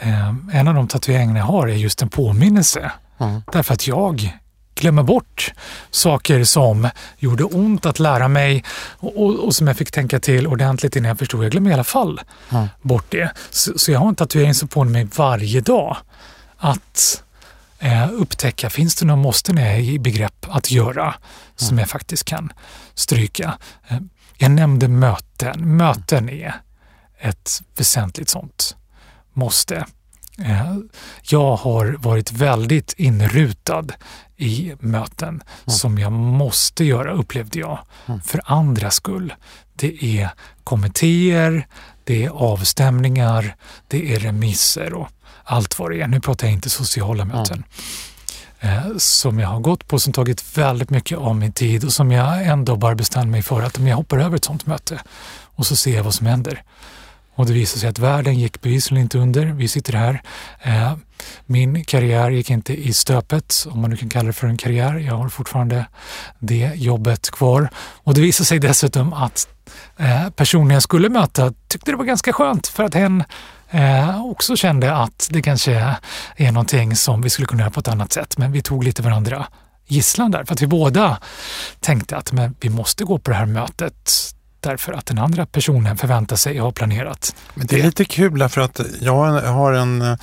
[0.00, 2.92] Eh, en av de tatueringarna jag har är just en påminnelse.
[3.18, 3.42] Mm.
[3.52, 4.38] Därför att jag
[4.74, 5.52] glömmer bort
[5.90, 8.64] saker som gjorde ont att lära mig
[8.98, 11.44] och, och, och som jag fick tänka till ordentligt innan jag förstod.
[11.44, 12.68] Jag glömmer i alla fall mm.
[12.82, 13.32] bort det.
[13.50, 15.96] Så, så, jag har en tatuering som påminner mig varje dag
[16.56, 17.22] att
[17.78, 21.14] eh, upptäcka, finns det några måsten jag är i begrepp att göra
[21.56, 21.78] som mm.
[21.78, 22.52] jag faktiskt kan
[22.94, 23.58] stryka.
[23.88, 23.98] Eh,
[24.36, 25.76] jag nämnde möten.
[25.76, 26.54] Möten är
[27.18, 28.76] ett väsentligt sånt
[29.32, 29.86] måste.
[30.38, 30.76] Eh,
[31.22, 33.86] jag har varit väldigt inrutad
[34.36, 35.42] i möten mm.
[35.66, 38.20] som jag måste göra, upplevde jag, mm.
[38.20, 39.34] för andras skull.
[39.74, 40.30] Det är
[40.64, 41.66] kommittéer,
[42.04, 43.56] det är avstämningar,
[43.88, 45.08] det är remisser och
[45.44, 46.06] allt vad det är.
[46.06, 47.64] Nu pratar jag inte sociala möten.
[48.62, 48.98] Mm.
[48.98, 52.46] som jag har gått på som tagit väldigt mycket av min tid och som jag
[52.46, 55.00] ändå bara bestämt mig för att om jag hoppar över ett sånt möte
[55.60, 56.62] och så ser jag vad som händer.
[57.34, 59.46] Och det visade sig att världen gick bevisligen inte under.
[59.46, 60.22] Vi sitter här.
[60.62, 60.92] Eh,
[61.46, 64.94] min karriär gick inte i stöpet, om man nu kan kalla det för en karriär.
[64.94, 65.86] Jag har fortfarande
[66.38, 67.70] det jobbet kvar.
[67.76, 69.48] Och det visade sig dessutom att
[69.96, 73.24] eh, personen jag skulle möta tyckte det var ganska skönt för att hen
[73.70, 75.96] eh, också kände att det kanske
[76.36, 78.38] är någonting som vi skulle kunna göra på ett annat sätt.
[78.38, 79.46] Men vi tog lite varandra
[79.86, 81.18] gisslan där för att vi båda
[81.80, 84.10] tänkte att men vi måste gå på det här mötet
[84.62, 87.34] därför att den andra personen förväntar sig och har planerat.
[87.54, 90.16] Men det är lite kul för att jag har en eh,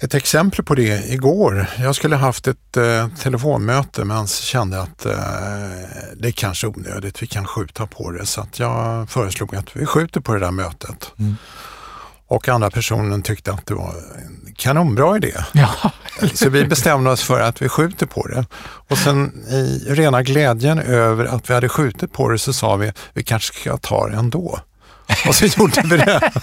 [0.00, 1.66] ett exempel på det igår.
[1.78, 5.12] Jag skulle haft ett eh, telefonmöte men kände att eh,
[6.16, 8.26] det är kanske onödigt, vi kan skjuta på det.
[8.26, 11.12] Så att jag föreslog att vi skjuter på det där mötet.
[11.18, 11.36] Mm.
[12.26, 13.94] Och andra personen tyckte att det var
[14.58, 15.34] kanonbra idé.
[15.52, 15.70] Ja.
[16.34, 18.46] Så vi bestämde oss för att vi skjuter på det.
[18.88, 22.92] Och sen i rena glädjen över att vi hade skjutit på det så sa vi,
[23.14, 24.58] vi kanske ska ta det ändå.
[25.26, 26.30] Och så gjorde vi det.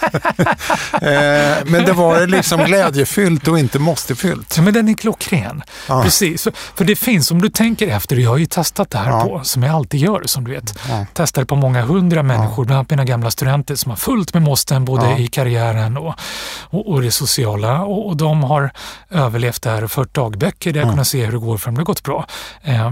[0.95, 4.53] Eh, men det var liksom glädjefyllt och inte måstefyllt.
[4.57, 5.63] Ja, men den är klockren.
[5.87, 6.03] Ja.
[6.03, 6.47] Precis.
[6.75, 9.21] För, det finns, om du tänker efter, jag har ju testat det här ja.
[9.21, 10.79] på, som jag alltid gör som du vet.
[10.89, 11.05] Ja.
[11.13, 14.85] Testar på många hundra människor, bland annat mina gamla studenter som har fullt med måsten
[14.85, 16.15] både i karriären och,
[16.61, 17.81] och, och det sociala.
[17.81, 18.71] Och, och, de har
[19.09, 21.75] överlevt det här och fört dagböcker där jag kunnat se hur det går för dem.
[21.75, 22.25] Det har gått bra.
[22.63, 22.91] Eh,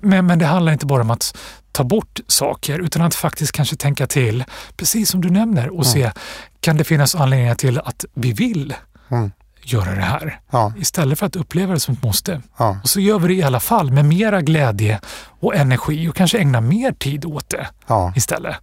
[0.00, 1.36] men, men det handlar inte bara om att
[1.78, 4.44] ta bort saker utan att faktiskt kanske tänka till,
[4.76, 5.84] precis som du nämner, och mm.
[5.84, 6.12] se
[6.60, 8.74] kan det finnas anledningar till att vi vill
[9.10, 9.30] mm.
[9.62, 10.40] göra det här?
[10.50, 10.72] Ja.
[10.78, 12.42] Istället för att uppleva det som ett måste.
[12.56, 12.80] Ja.
[12.82, 15.00] Och så gör vi det i alla fall med mera glädje
[15.40, 18.12] och energi och kanske ägna mer tid åt det ja.
[18.16, 18.56] istället.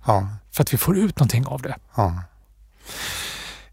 [0.52, 1.76] För att vi får ut någonting av det.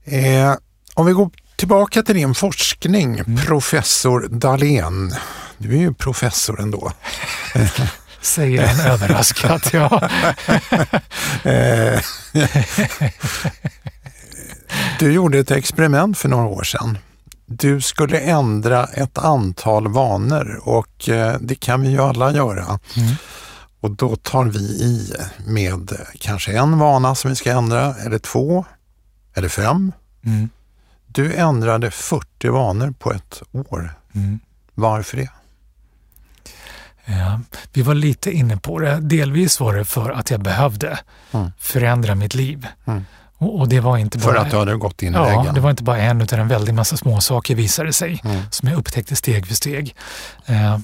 [0.04, 0.54] Eh,
[0.94, 3.36] om vi går tillbaka till din forskning, mm.
[3.36, 5.14] professor Dahlén.
[5.58, 6.92] Du är ju professor ändå.
[8.22, 10.08] Säger en överraskad, ja.
[14.98, 16.98] du gjorde ett experiment för några år sedan.
[17.46, 22.78] Du skulle ändra ett antal vanor och eh, det kan vi ju alla göra.
[22.96, 23.14] Mm.
[23.80, 25.12] Och då tar vi i
[25.46, 28.64] med kanske en vana som vi ska ändra, eller två,
[29.34, 29.92] eller fem.
[30.24, 30.48] Mm.
[31.06, 33.94] Du ändrade 40 vanor på ett år.
[34.14, 34.40] Mm.
[34.74, 35.28] Varför det?
[37.18, 37.40] Ja,
[37.72, 39.00] vi var lite inne på det.
[39.00, 40.98] Delvis var det för att jag behövde
[41.32, 41.52] mm.
[41.58, 42.66] förändra mitt liv.
[42.86, 43.04] Mm.
[43.38, 45.54] Och, och, det var inte bara, för att du hade gått in i ja, väggen?
[45.54, 48.42] det var inte bara en utan en väldig massa små saker visade sig mm.
[48.50, 49.96] som jag upptäckte steg för steg.
[50.46, 50.78] Eh,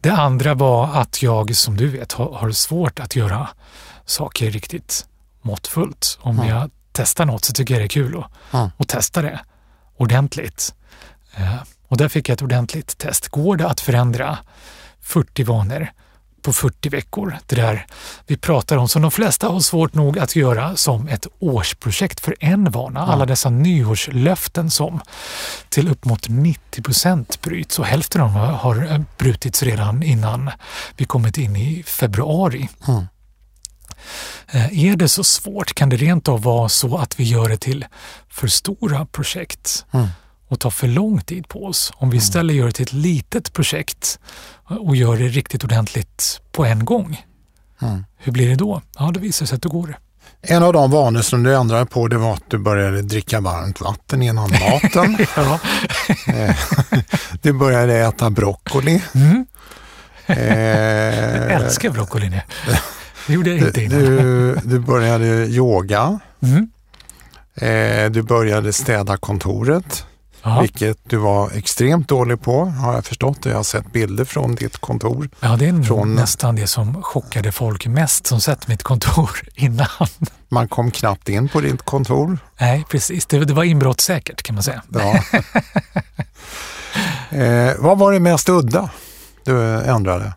[0.00, 3.48] det andra var att jag, som du vet, har, har svårt att göra
[4.04, 5.06] saker riktigt
[5.42, 6.18] måttfullt.
[6.20, 6.48] Om mm.
[6.48, 8.70] jag testar något så tycker jag det är kul att, mm.
[8.76, 9.40] att testa det
[9.96, 10.74] ordentligt.
[11.36, 11.54] Eh,
[11.88, 13.28] och där fick jag ett ordentligt test.
[13.28, 14.38] Går det att förändra
[15.02, 15.88] 40 vanor
[16.42, 17.38] på 40 veckor.
[17.46, 17.86] Det där
[18.26, 22.36] vi pratar om som de flesta har svårt nog att göra som ett årsprojekt för
[22.40, 23.00] en vana.
[23.00, 25.00] Alla dessa nyårslöften som
[25.68, 30.50] till upp mot 90 procent bryts och hälften av dem har brutits redan innan
[30.96, 32.68] vi kommit in i februari.
[32.88, 33.06] Mm.
[34.72, 37.86] Är det så svårt kan det rent av vara så att vi gör det till
[38.28, 39.84] för stora projekt.
[39.92, 40.08] Mm
[40.52, 41.92] och tar för lång tid på oss.
[41.96, 42.22] Om vi mm.
[42.22, 44.18] istället gör det till ett litet projekt
[44.64, 47.24] och gör det riktigt ordentligt på en gång.
[47.82, 48.04] Mm.
[48.18, 48.82] Hur blir det då?
[48.98, 49.96] Ja, det visar sig att då går det.
[50.42, 53.80] En av de vanor som du ändrade på det var att du började dricka varmt
[53.80, 55.18] vatten innan maten.
[56.26, 56.56] Eh,
[57.42, 59.02] du började äta broccoli.
[59.14, 59.46] Mm.
[60.26, 60.38] Eh,
[61.36, 62.40] jag älskar broccoli nu.
[63.26, 63.98] Det gjorde jag inte innan.
[63.98, 66.20] Du, du började yoga.
[66.42, 66.70] Mm.
[67.54, 70.06] Eh, du började städa kontoret.
[70.44, 70.60] Aha.
[70.60, 73.38] vilket du var extremt dålig på har jag förstått.
[73.44, 75.28] Jag har sett bilder från ditt kontor.
[75.40, 76.14] Ja, det är från...
[76.14, 79.86] nästan det som chockade folk mest som sett mitt kontor innan.
[80.48, 82.38] Man kom knappt in på ditt kontor.
[82.60, 83.26] Nej, precis.
[83.26, 84.82] Det, det var inbrottssäkert kan man säga.
[84.88, 85.22] Ja.
[87.38, 88.90] eh, vad var det mest udda
[89.44, 90.32] du ändrade?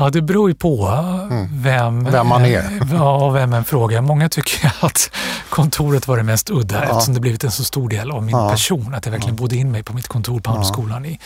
[0.00, 1.48] Ja, det beror ju på mm.
[1.62, 2.80] vem, vem man är.
[2.92, 4.00] Ja, vem en frågar.
[4.00, 5.10] Många tycker att
[5.48, 6.82] kontoret var det mest udda ja.
[6.82, 8.50] eftersom det blivit en så stor del av min ja.
[8.50, 8.94] person.
[8.94, 11.18] Att jag verkligen bodde in mig på mitt kontor på Handelsskolan i,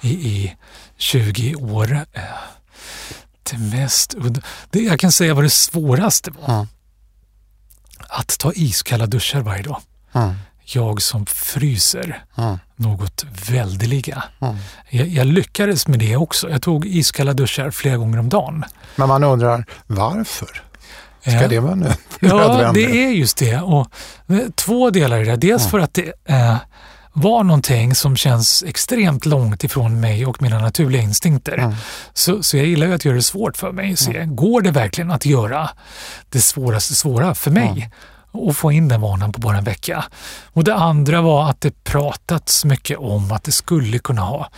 [0.00, 0.56] i, i
[0.96, 2.04] 20 år.
[3.50, 4.40] Det mest udda.
[4.70, 6.66] Det, jag kan säga vad det svåraste var.
[8.08, 9.80] Att ta iskalla duschar varje dag.
[10.74, 12.58] Jag som fryser Mm.
[12.76, 14.22] något väldeliga.
[14.40, 14.56] Mm.
[14.90, 16.50] Jag, jag lyckades med det också.
[16.50, 18.64] Jag tog iskalla duschar flera gånger om dagen.
[18.96, 20.62] Men man undrar varför?
[21.20, 22.88] Ska det vara nö- Ja, nödvändigt?
[22.90, 23.56] det är just det.
[23.60, 23.88] Och
[24.28, 25.36] eh, två delar i det.
[25.36, 26.56] Dels för att det eh,
[27.12, 31.58] var någonting som känns extremt långt ifrån mig och mina naturliga instinkter.
[31.58, 31.74] Mm.
[32.12, 33.96] Så, så jag gillar ju att göra det svårt för mig.
[33.96, 35.70] Se, Går det verkligen att göra
[36.30, 37.90] det svåraste svåra för mig?
[38.32, 40.04] Och få in den vanan på bara en vecka.
[40.52, 44.48] Och Det andra var att det pratats mycket om att det skulle kunna ha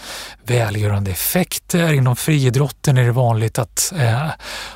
[0.47, 1.93] välgörande effekter.
[1.93, 4.31] Inom friidrotten är det vanligt att eh,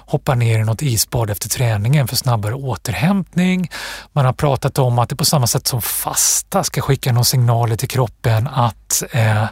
[0.06, 3.70] hoppa ner i något isbad efter träningen för snabbare återhämtning.
[4.12, 7.76] Man har pratat om att det på samma sätt som fasta ska skicka några signaler
[7.76, 9.44] till kroppen att eh,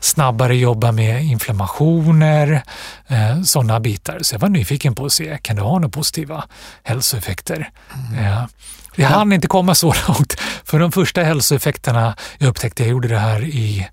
[0.00, 2.62] snabbare jobba med inflammationer,
[3.06, 4.18] eh, sådana bitar.
[4.22, 6.44] Så jag var nyfiken på att se, kan det ha några positiva
[6.82, 7.70] hälsoeffekter?
[8.18, 8.44] Eh,
[9.02, 13.18] jag hann inte komma så långt, för de första hälsoeffekterna jag upptäckte, jag gjorde det
[13.18, 13.88] här i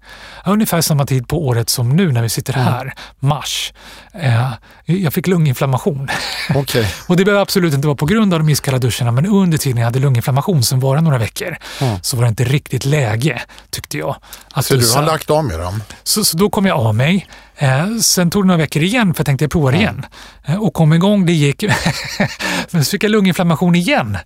[0.45, 3.73] ungefär samma tid på året som nu när vi sitter här, mars.
[4.13, 4.51] Eh,
[4.85, 6.07] jag fick lunginflammation.
[6.55, 6.87] Okej.
[7.07, 9.77] Och det behöver absolut inte vara på grund av de iskalla duscharna, men under tiden
[9.77, 11.97] jag hade lunginflammation som var några veckor, Mm.
[12.01, 14.15] så var det inte riktigt läge, tyckte jag.
[14.51, 15.83] Att Så du har lagt av med dem?
[16.03, 17.27] Så, så då kom jag av mig.
[17.57, 20.05] Eh, sen tog det några veckor igen för jag tänkte jag provar igen.
[20.45, 21.63] Eh, och kom igång, det gick.
[22.71, 24.17] Men så fick jag lunginflammation igen.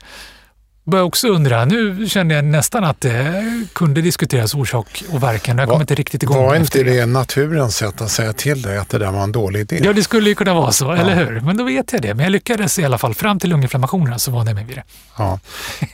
[0.90, 5.58] Började också undra, nu kände jag nästan att det kunde diskuteras orsak och verkan.
[5.58, 6.38] Jag kom Va- inte riktigt igång.
[6.46, 9.60] Var inte det naturens sätt att säga till dig att det där var en dålig
[9.60, 9.82] idé?
[9.84, 11.40] Ja, det skulle ju kunna vara så, eller hur?
[11.40, 12.14] Men då vet jag det.
[12.14, 13.14] Men jag lyckades i alla fall.
[13.14, 14.84] Fram till lunginflammationerna så var jag med vid det.
[15.18, 15.40] Ja.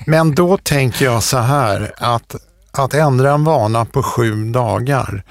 [0.05, 2.35] Men då tänker jag så här att,
[2.71, 5.23] att ändra en vana på sju dagar,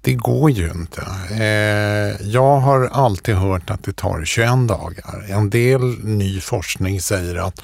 [0.00, 1.02] det går ju inte.
[1.30, 5.26] Eh, jag har alltid hört att det tar 21 dagar.
[5.28, 7.60] En del ny forskning säger att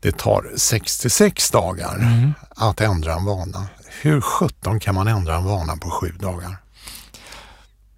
[0.00, 2.34] det tar 66 dagar Mm.
[2.56, 3.66] att ändra en vana.
[4.02, 6.56] Hur sjutton kan man ändra en vana på sju dagar?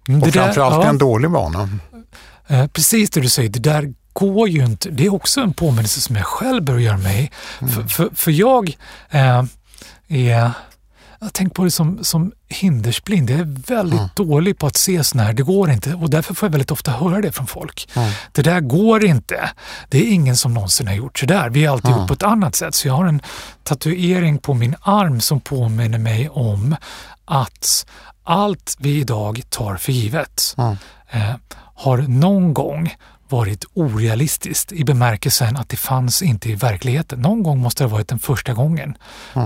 [0.07, 0.89] Och det där- framförallt ja.
[0.89, 1.69] en dålig vana.
[2.47, 4.89] Eh, Precis det du säger, det där går ju inte.
[4.89, 7.31] Det är också en påminnelse som jag själv bör göra mig.
[7.59, 8.77] För, för, för jag
[9.09, 9.43] eh,
[10.07, 10.51] är...
[11.21, 13.29] Jag tänker på det som, som hindersblind.
[13.29, 15.33] Jag är väldigt dålig på att se sådana här.
[15.33, 17.89] Det går inte och därför får jag väldigt ofta höra det från folk.
[18.31, 19.49] Det där går inte.
[19.89, 21.49] Det är ingen som någonsin har gjort så där.
[21.49, 22.75] Vi har alltid gjort på ett annat sätt.
[22.75, 23.21] Så jag har en
[23.63, 26.75] tatuering på min arm som påminner mig om
[27.25, 27.85] att
[28.23, 30.55] allt vi idag tar för givet
[31.09, 31.33] eh,
[31.75, 32.95] har någon gång
[33.29, 37.19] varit orealistiskt i bemärkelsen att det fanns inte i verkligheten.
[37.21, 38.97] Någon gång måste det ha varit den första gången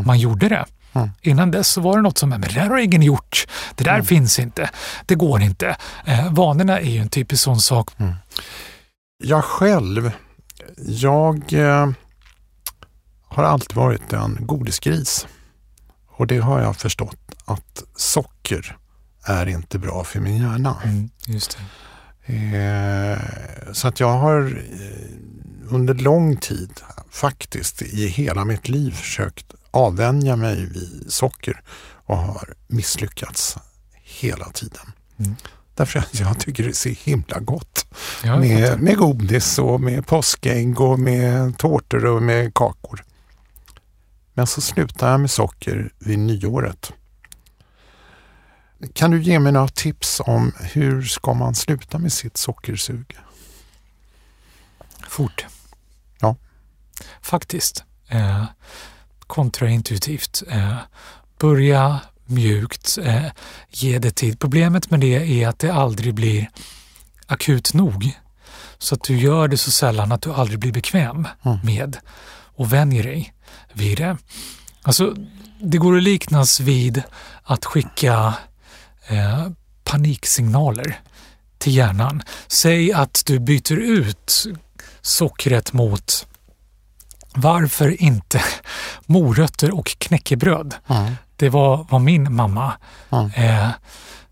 [0.05, 0.65] man gjorde det.
[1.22, 3.48] Innan dess så var det något som, men det där har ingen gjort.
[3.76, 4.70] Det där finns inte.
[5.06, 5.78] Det går inte.
[6.06, 7.89] Eh, vanorna är ju en typisk sån sak.
[9.24, 10.12] Jag själv,
[10.78, 11.89] jag eh,
[13.28, 15.28] har alltid varit en godisgris.
[16.08, 18.78] Och det har jag förstått att socker
[19.24, 20.78] är inte bra för min hjärna.
[21.28, 21.64] just det.
[22.26, 23.20] Eh,
[23.74, 26.72] så att jag har eh, under lång tid,
[27.10, 31.61] faktiskt i hela mitt liv, försökt avvänja mig vid socker
[32.05, 33.57] och har misslyckats
[33.93, 34.91] hela tiden.
[35.17, 35.36] Mm.
[35.76, 37.86] Därför att jag tycker det är så himla gott
[38.24, 43.03] Ja, med, med godis och med påskägg och med tårtor och med kakor.
[44.34, 46.91] Men så slutar jag med socker vid nyåret.
[48.93, 53.17] Kan du ge mig några tips om hur ska man sluta med sitt sockersug?
[55.07, 55.45] Fort.
[56.19, 56.36] Ja.
[57.21, 57.84] Faktiskt.
[58.07, 58.45] Eh,
[59.34, 60.44] kontraintuitivt.
[60.52, 60.76] Eh,
[61.40, 62.98] börja mjukt.
[63.04, 63.26] Eh,
[63.70, 64.40] ge det tid.
[64.40, 66.50] Problemet med det är att det aldrig blir
[67.28, 68.12] akut nog.
[68.78, 71.58] Så att du gör det så sällan att du aldrig blir bekväm Mm.
[71.64, 71.98] med
[72.56, 73.34] och vänjer dig
[73.74, 74.18] vid det.
[74.82, 75.16] Alltså,
[75.62, 77.04] det går att liknas vid
[77.44, 78.34] att skicka
[79.08, 79.48] eh,
[79.84, 81.00] paniksignaler
[81.58, 82.22] till hjärnan.
[82.48, 84.46] Säg att du byter ut
[85.02, 86.28] sockret mot
[87.36, 88.42] varför inte
[89.06, 90.76] morötter och knäckebröd?
[90.88, 91.14] Mm.
[91.36, 92.74] Det var vad min mamma
[93.12, 93.32] Mm.
[93.36, 93.70] eh,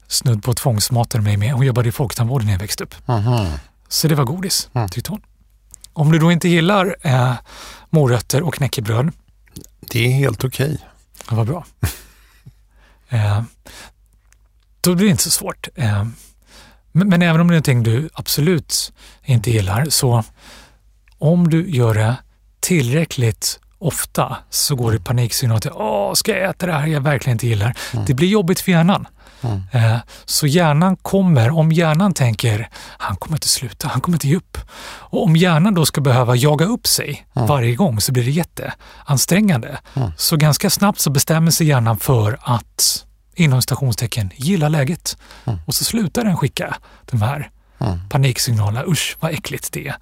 [0.07, 1.53] snudd på tvångsmatade mig med.
[1.53, 2.95] Hon jobbade i folktandvården när jag växte upp.
[3.07, 3.47] Mhm.
[3.87, 4.89] Så det var godis, Mm.
[4.89, 5.21] tyckte hon.
[5.93, 7.33] Om du då inte gillar eh,
[7.89, 9.11] morötter och knäckebröd,
[9.79, 10.77] Det är helt okej.
[11.29, 11.65] Ja, vad bra.
[13.09, 13.41] eh,
[14.81, 15.67] då blir det inte så svårt.
[15.75, 16.05] Eh,
[16.91, 18.93] men, men även om det är någonting du absolut
[19.23, 20.23] inte gillar, så
[21.17, 22.15] om du gör det
[22.61, 27.35] tillräckligt ofta så går det paniksignaler till Åh, ska jag äta det här jag verkligen
[27.35, 27.73] inte gillar?
[28.07, 29.07] Det blir jobbigt för hjärnan.
[29.43, 29.61] Mm.
[29.71, 34.35] Eh, Så hjärnan kommer, om hjärnan tänker han kommer inte sluta, han kommer inte ge
[34.35, 34.57] upp.
[34.83, 39.77] Och om hjärnan då ska behöva jaga upp sig varje gång så blir det jätteansträngande.
[40.17, 43.05] Så ganska snabbt så bestämmer sig hjärnan för att
[43.35, 45.17] inom stationstecken gilla läget.
[45.65, 46.75] Och så slutar den skicka
[47.11, 47.49] de här
[48.09, 48.83] paniksignalerna.
[48.87, 49.95] Usch vad äckligt det är.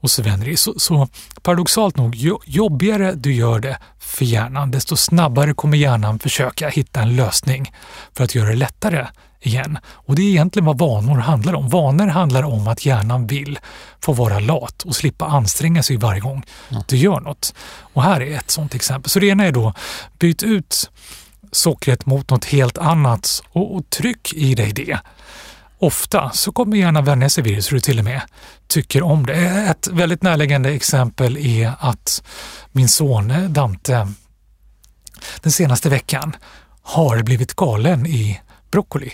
[0.00, 0.56] Och så vänder det.
[0.56, 1.08] Så, så
[1.42, 7.00] paradoxalt nog, ju jobbigare du gör det för hjärnan, desto snabbare kommer hjärnan försöka hitta
[7.00, 7.72] en lösning
[8.16, 9.06] för att göra det lättare
[9.40, 9.78] igen.
[9.86, 11.68] Och det är egentligen vad vanor handlar om.
[11.68, 13.58] Vanor handlar om att hjärnan vill
[14.00, 16.42] få vara lat och slippa anstränga sig varje gång
[16.86, 17.54] du gör något.
[17.92, 19.10] Och här är ett sådant exempel.
[19.10, 19.74] Så det ena är då,
[20.18, 20.90] byt ut
[21.52, 24.98] sockret mot något helt annat och, och tryck i dig det.
[25.80, 28.20] Ofta så kommer hjärnan vänja sig vid det så du till och med
[28.66, 29.34] tycker om det.
[29.70, 32.22] Ett väldigt närliggande exempel är att
[32.72, 34.06] min son eh, Dante
[35.40, 36.36] den senaste veckan
[36.82, 39.12] har blivit galen i broccoli.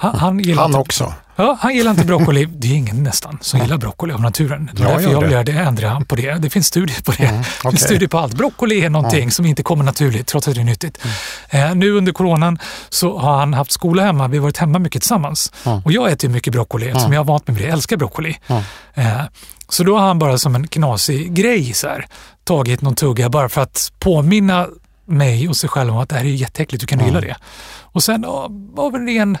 [0.00, 1.12] Han, han, gillar Han inte, också.
[1.36, 2.44] Ja, han gillar inte broccoli.
[2.44, 4.70] Det är ingen nästan som gillar broccoli av naturen.
[4.74, 5.28] Det är Jag därför jag det.
[5.28, 6.34] började ändra på det.
[6.34, 7.24] Det finns studier på det.
[7.24, 8.34] Mm, Det finns studier på allt.
[8.34, 10.98] Broccoli är någonting som inte kommer naturligt trots att det är nyttigt.
[11.50, 11.68] Mm.
[11.70, 14.28] Eh, nu under coronan så har han haft skola hemma.
[14.28, 15.52] Vi har varit hemma mycket tillsammans.
[15.66, 15.78] Mm.
[15.84, 17.68] Och jag äter mycket broccoli eftersom jag har vant mig vid det.
[17.68, 18.38] Jag älskar broccoli.
[18.46, 18.62] Mm.
[18.94, 19.20] Eh,
[19.68, 22.06] så då har han bara som en knasig grej så här,
[22.44, 24.66] tagit någon tugga bara för att påminna
[25.06, 27.36] mig och sig själv om att det här är jätteäckligt, du kan gilla det.
[27.82, 28.24] Och sen
[28.76, 29.38] av en ren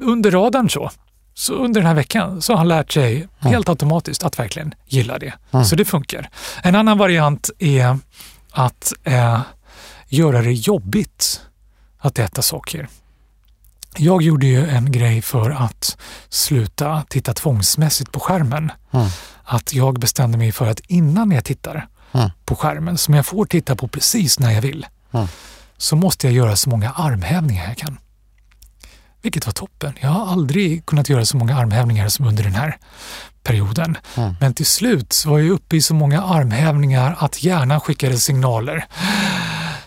[0.00, 0.90] under radarn så,
[1.34, 5.18] så under den här veckan så har han lärt sig helt automatiskt att verkligen gilla
[5.18, 5.32] det.
[5.64, 6.28] Så det funkar.
[6.62, 7.98] En annan variant är
[8.52, 9.40] att eh,
[10.08, 11.40] göra det jobbigt
[11.98, 12.88] att äta saker.
[13.96, 15.96] Jag gjorde ju en grej för att
[16.28, 18.72] sluta titta tvångsmässigt på skärmen.
[18.92, 19.06] Mm.
[19.44, 22.30] Att jag bestämde mig för att innan jag tittar Mm.
[22.44, 25.26] på skärmen, som jag får titta på precis när jag vill, Mm.
[25.76, 27.98] så måste jag göra så många armhävningar jag kan.
[29.24, 29.92] Vilket var toppen.
[30.00, 32.76] Jag har aldrig kunnat göra så många armhävningar som under den här
[33.42, 33.96] perioden.
[34.16, 34.34] Mm.
[34.40, 38.84] Men till slut var jag uppe i så många armhävningar att hjärnan skickade signaler.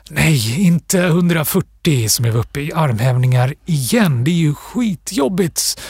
[0.10, 4.24] Nej, inte 140 som jag var uppe i armhävningar igen.
[4.24, 5.82] Det är ju skitjobbigt.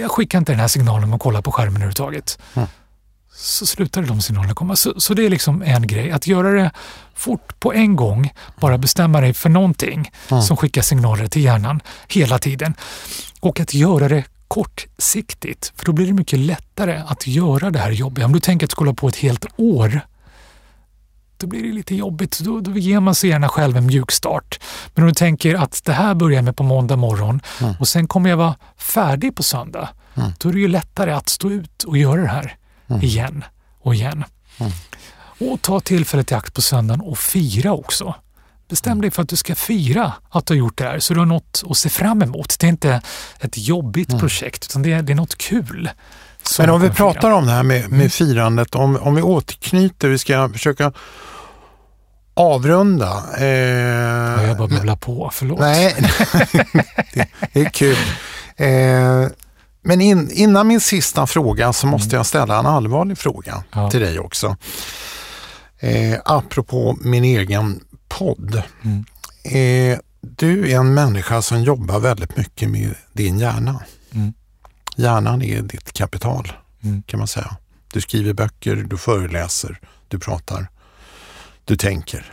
[0.00, 2.38] Jag, skickar inte den här signalen om att kolla på skärmen överhuvudtaget.
[2.54, 2.68] Mm.
[3.40, 4.76] Så slutade de signalerna komma.
[4.76, 6.10] Så, så det är liksom en grej.
[6.10, 6.70] Att göra det
[7.14, 10.42] fort på en gång, bara bestämma dig för någonting Mm.
[10.42, 12.74] som skickar signaler till hjärnan hela tiden.
[13.40, 17.90] Och att göra det kortsiktigt, för då blir det mycket lättare att göra det här
[17.90, 18.24] jobbet.
[18.24, 20.00] Om du tänker att du ska hålla på ett helt år,
[21.36, 22.38] då blir det lite jobbigt.
[22.40, 24.60] Då, då ger man sig gärna själv en mjuk start.
[24.94, 27.74] Men om du tänker att det här börjar med på måndag morgon Mm.
[27.80, 30.30] och sen kommer jag vara färdig på söndag, Mm.
[30.38, 32.56] då är det ju lättare att stå ut och göra det här
[32.90, 33.02] Mm.
[33.02, 33.44] igen
[33.80, 34.24] och igen.
[34.58, 34.72] Mm.
[35.52, 38.14] Och ta tillfället i akt på söndagen och fira också.
[38.68, 41.20] Bestäm dig för att du ska fira att du har gjort det här så du
[41.20, 42.58] har något att se fram emot.
[42.58, 43.02] Det är inte
[43.40, 45.80] ett jobbigt projekt utan det är, det är något kul.
[45.80, 45.90] Mm.
[46.58, 50.18] Men om vi pratar om det här med, med firandet, om, om vi återknyter, vi
[50.18, 50.92] ska försöka
[52.34, 53.22] avrunda.
[53.38, 53.46] Eh,
[54.46, 55.60] jag bara babblar på, förlåt.
[55.60, 55.96] Nej,
[57.12, 57.96] det, det är kul.
[58.56, 59.28] Eh,
[59.82, 63.64] men in, innan min sista fråga så måste jag ställa en allvarlig fråga Mm.
[63.72, 63.90] Ja.
[63.90, 64.56] till dig också.
[65.78, 68.62] Eh, apropå min egen podd.
[68.84, 69.04] Mm.
[69.44, 73.82] Eh, du är en människa som jobbar väldigt mycket med din hjärna.
[74.12, 74.32] Mm.
[74.96, 76.52] Hjärnan är ditt kapital
[76.82, 77.02] Mm.
[77.02, 77.56] kan man säga.
[77.92, 80.68] Du skriver böcker, du föreläser, du pratar,
[81.64, 82.32] du tänker.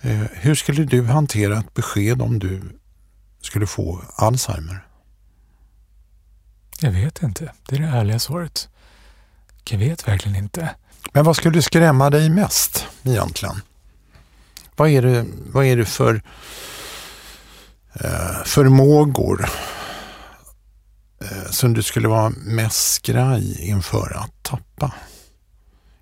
[0.00, 2.62] Eh, hur skulle du hantera ett besked om du
[3.40, 4.86] skulle få Alzheimer?
[6.84, 7.52] Jag vet inte.
[7.68, 8.68] Det är det ärliga svaret.
[9.70, 10.70] Jag vet verkligen inte.
[11.12, 13.54] Men vad skulle skrämma dig mest egentligen?
[14.76, 16.22] Vad är det, vad är det för
[18.00, 19.48] eh, förmågor
[21.20, 24.92] eh, som du skulle vara mest skraj inför att tappa?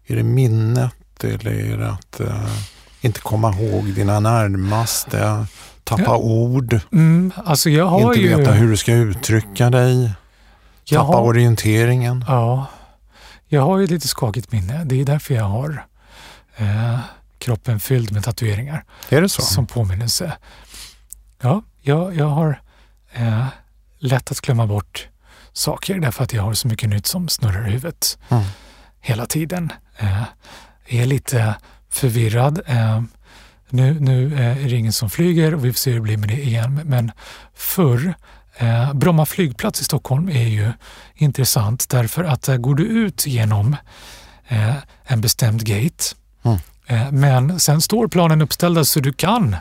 [0.06, 2.52] Är det minnet eller är det att eh,
[3.00, 5.46] inte komma ihåg dina närmaste,
[5.84, 6.16] tappa Ja.
[6.16, 8.36] ord, Mm, alltså inte ju...
[8.36, 10.12] veta hur du ska uttrycka dig,
[10.84, 12.24] jag tappa har, orienteringen?
[12.28, 12.66] Ja,
[13.48, 14.84] jag har ju ett lite skakigt minne.
[14.84, 15.86] Det är därför jag har
[16.56, 16.98] eh,
[17.38, 19.42] kroppen fylld med tatueringar Är det så?
[19.42, 20.32] som påminnelse.
[21.42, 22.60] Ja, jag, jag har
[23.12, 23.46] eh,
[23.98, 25.08] lätt att glömma bort
[25.52, 28.44] saker därför att jag har så mycket nytt som snurrar i huvudet Mm.
[29.00, 29.72] hela tiden.
[29.98, 30.22] Eh,
[30.86, 31.54] är lite
[31.90, 32.60] förvirrad.
[32.66, 33.02] Eh,
[33.68, 36.16] nu nu eh, är det ingen som flyger och vi får se hur det blir
[36.16, 36.80] med det igen.
[36.84, 37.12] Men
[37.54, 38.14] förr,
[38.94, 40.72] Bromma flygplats i Stockholm är ju
[41.14, 43.76] intressant därför att där går du ut genom
[44.48, 46.04] eh, en bestämd gate
[46.42, 46.58] Mm.
[46.86, 49.56] Eh, men sen står planen uppställda så du kan,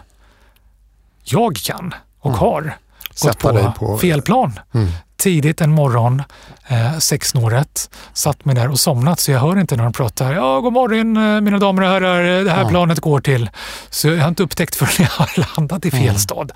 [1.24, 2.40] jag kan och mm.
[2.40, 2.78] har
[3.22, 4.60] gått på, på fel plan.
[4.74, 4.88] Mm.
[5.18, 6.24] Tidigt en morgon,
[6.68, 10.34] eh, sexsnåret, satt mig där och somnat så jag hör inte när de pratar.
[10.34, 12.70] Ja, god morgon eh, mina damer och herrar, det här ja.
[12.70, 13.50] planet går till.
[13.90, 16.18] Så jag har inte upptäckt förrän jag har landat i fel mm.
[16.18, 16.52] stad.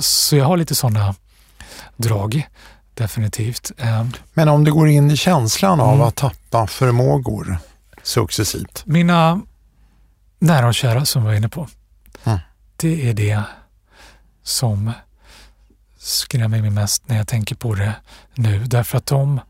[0.00, 1.14] Så jag har lite sådana
[2.00, 2.48] drag,
[2.94, 3.72] definitivt.
[3.78, 4.06] Eh.
[4.32, 6.06] Men om du går in i känslan av mm.
[6.06, 7.58] att tappa förmågor
[8.02, 8.82] successivt?
[8.86, 9.40] Mina
[10.38, 11.68] nära och kära som vi var inne på.
[12.24, 12.38] Mm.
[12.76, 13.42] Det är det
[14.42, 14.92] som
[15.98, 17.94] skrämmer mig mest när jag tänker på det
[18.34, 18.64] nu.
[18.64, 19.40] Därför att de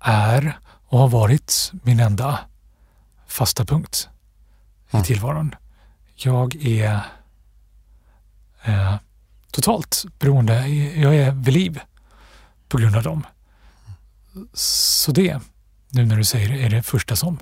[0.00, 2.38] är och har varit min enda
[3.26, 4.08] fasta punkt
[4.90, 5.02] mm.
[5.02, 5.54] i tillvaron.
[6.14, 7.00] Jag är
[8.64, 8.94] eh,
[9.56, 10.68] totalt beroende.
[10.68, 11.80] Jag är vid liv
[12.68, 13.26] på grund av dem.
[14.54, 15.40] Så det,
[15.88, 17.38] nu när du säger det, är det första som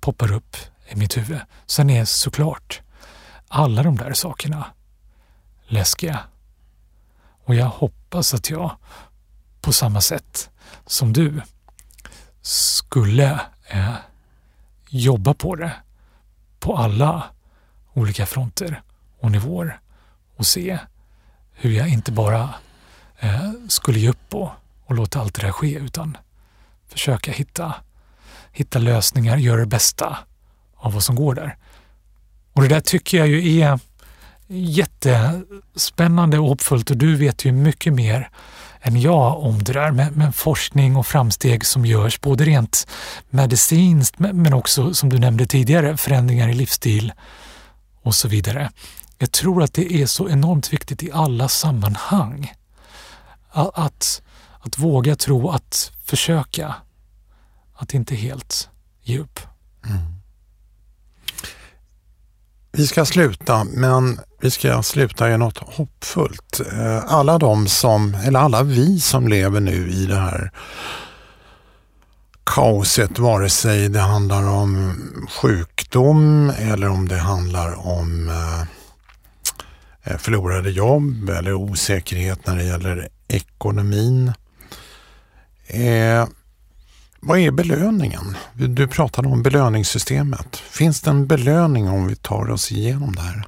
[0.00, 0.56] poppar upp
[0.88, 1.40] i mitt huvud.
[1.66, 2.80] Sen är såklart
[3.48, 4.66] alla de där sakerna
[5.66, 6.20] läskiga.
[7.44, 8.76] Och jag hoppas att jag
[9.60, 10.50] på samma sätt
[10.86, 11.42] som du
[12.42, 13.94] skulle eh,
[14.88, 15.72] jobba på det
[16.58, 17.24] på alla
[17.92, 18.82] olika fronter
[19.20, 19.80] och nivåer
[20.36, 20.78] och se
[21.60, 22.54] hur jag inte bara
[23.18, 24.50] eh, skulle ge upp och,
[24.84, 26.16] och låta allt det där ske utan
[26.88, 27.74] försöka hitta,
[28.52, 30.18] hitta lösningar, göra det bästa
[30.76, 31.56] av vad som går där.
[32.52, 33.78] Och det där tycker jag ju är
[34.48, 38.30] jättespännande och hoppfullt och du vet ju mycket mer
[38.80, 42.86] än jag om det där med, med, forskning och framsteg som görs, både rent
[43.30, 47.12] medicinskt men också som du nämnde tidigare, förändringar i livsstil
[48.02, 48.70] och så vidare.
[49.22, 52.52] Jag tror att det är så enormt viktigt i alla sammanhang
[53.50, 54.22] att, att,
[54.60, 56.74] att våga tro, att försöka,
[57.74, 58.68] att inte helt
[59.02, 59.40] ge upp.
[59.86, 59.98] Mm.
[62.72, 66.60] Vi ska sluta, men vi ska sluta i något hoppfullt.
[66.72, 70.52] Eh, alla de som, eller alla vi som lever nu i det här
[72.44, 74.94] kaoset, vare sig det handlar om
[75.30, 78.79] sjukdom eller om det handlar om eh,
[80.04, 84.32] Eh, förlorade jobb eller osäkerhet när det gäller ekonomin.
[85.66, 86.28] Eh,
[87.20, 88.36] vad är belöningen?
[88.52, 90.56] Du pratade om belöningssystemet.
[90.56, 93.44] Finns det en belöning om vi tar oss igenom det här?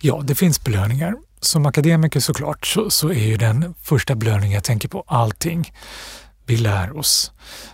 [0.00, 1.14] Ja, det finns belöningar.
[1.40, 5.72] Som akademiker såklart så, så är ju den första belöningen jag tänker på allting
[6.46, 7.32] vi lär oss.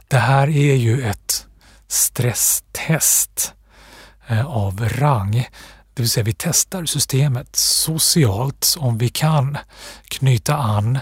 [0.09, 1.47] Det här är ju ett
[1.89, 3.55] stresstest
[4.29, 5.49] eh, av rang.
[6.01, 9.59] Det vill säga vi testar systemet socialt om vi kan
[10.09, 10.99] knyta an,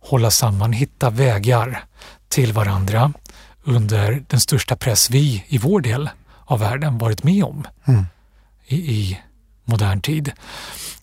[0.00, 1.84] hålla samman, hitta vägar
[2.28, 3.12] till varandra
[3.64, 6.10] under den största press vi i vår del
[6.44, 8.06] av världen varit med om mm.
[8.66, 9.20] i, i,
[9.64, 10.32] modern tid.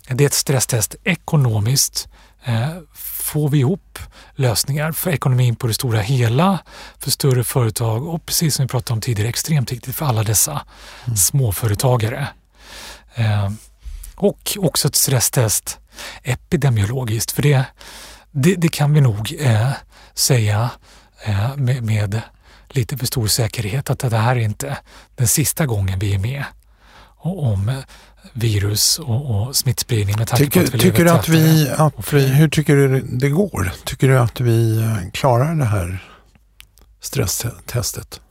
[0.08, 2.08] Det är ett stresstest ekonomiskt.
[2.44, 4.00] Eh, får vi ihop
[4.36, 6.60] lösningar för ekonomin på det stora hela,
[7.00, 10.62] för större företag och precis som vi pratade om tidigare extremt viktigt för alla dessa
[11.06, 11.18] mm.
[11.18, 12.28] småföretagare.
[13.16, 13.52] Eh,
[14.16, 15.80] och också ett stresstest
[16.24, 17.66] epidemiologiskt, för det,
[18.32, 19.72] det, det kan vi nog eh,
[20.14, 20.70] säga
[21.26, 22.22] Eh, med, med
[22.70, 24.78] lite för stor säkerhet att det här är inte
[25.16, 26.44] den sista gången vi är med
[27.18, 27.82] om
[28.34, 32.14] virus och, och smittspridning med tanke tycker, på att vi tycker lever att vi, att
[32.14, 33.72] vi, Hur tycker du det går?
[33.86, 34.84] Tycker du att vi
[35.14, 36.04] klarar det här
[37.02, 38.22] stresstestet?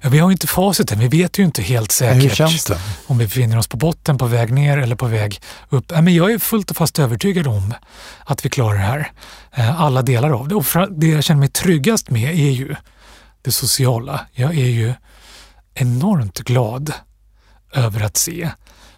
[0.00, 0.98] Ja, vi har ju inte facit än.
[0.98, 2.70] Vi vet ju inte helt säkert
[3.06, 5.90] om vi befinner oss på botten, på väg ner eller på väg upp.
[5.90, 7.74] Men jag är fullt och fast övertygad om
[8.24, 9.12] att vi klarar det här.
[9.54, 10.54] Eh, alla delar av det.
[10.54, 12.74] Och det jag känner mig tryggast med är ju
[13.42, 14.20] det sociala.
[14.32, 14.94] Jag är ju
[15.74, 16.92] enormt glad
[17.72, 18.50] över att se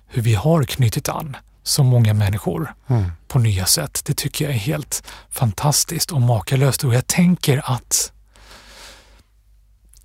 [0.07, 3.13] hur vi har knutit an så många människor mm.
[3.29, 4.03] på nya sätt.
[4.05, 8.13] Det tycker jag är helt fantastiskt och makalöst och jag tänker att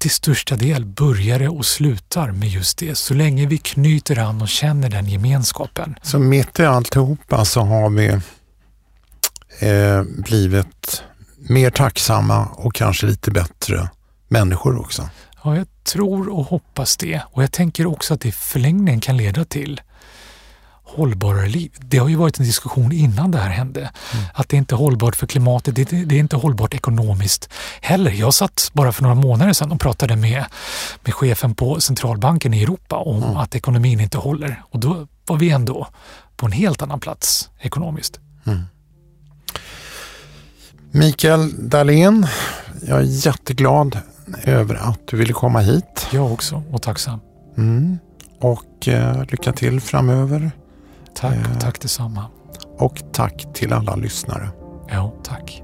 [0.04, 2.96] till största del börjar och slutar med just det.
[2.96, 5.96] Så länge vi knyter an och känner den gemenskapen.
[6.02, 8.08] Så mitt i alltihopa så har vi
[9.68, 11.04] eh, blivit
[11.38, 13.90] mer tacksamma och kanske lite bättre
[14.28, 15.10] människor också.
[15.44, 17.22] Ja, jag tror och hoppas det.
[17.26, 19.82] Och jag tänker också att det i förlängningen kan leda till
[20.96, 21.72] hållbarare liv.
[21.80, 23.80] Det har ju varit en diskussion innan det här hände.
[23.80, 24.26] Mm.
[24.34, 27.50] Att det inte är hållbart för klimatet, det, det är inte hållbart ekonomiskt
[27.82, 28.12] heller.
[28.12, 30.46] Jag satt bara för några månader sedan och pratade med,
[31.04, 33.38] med chefen på centralbanken i Europa om mm.
[33.38, 34.64] att ekonomin inte håller.
[34.70, 35.88] Och då var vi ändå
[36.38, 38.20] på en helt annan plats ekonomiskt.
[38.46, 38.62] Mm.
[40.92, 42.28] Mikael Dahlén,
[42.88, 44.00] jag är jätteglad
[44.44, 46.08] över att du ville komma hit.
[46.12, 47.20] Jag också och tacksam.
[47.58, 47.98] Mm.
[48.40, 50.52] Och eh, lycka till framöver.
[51.16, 51.52] Tack Eh.
[51.56, 52.26] och tack detsamma.
[52.80, 54.50] Och tack till alla lyssnare.
[54.90, 55.64] Ja, tack.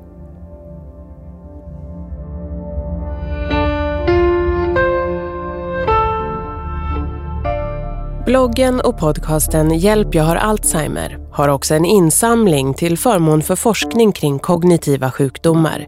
[8.25, 14.11] Bloggen och podcasten Hjälp jag har Alzheimer har också en insamling till förmån för forskning
[14.11, 15.85] kring kognitiva sjukdomar.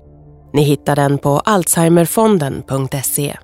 [0.53, 3.37] Ni hittar den på alzheimerfonden.se.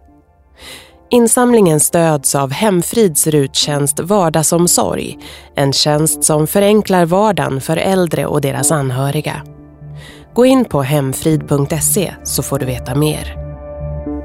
[1.09, 5.19] Insamlingen stöds av Hemfrids ruttjänst Vardagsomsorg,
[5.55, 9.41] en tjänst som förenklar vardagen för äldre och deras anhöriga.
[10.33, 13.35] Gå in på hemfrid.se så får du veta mer.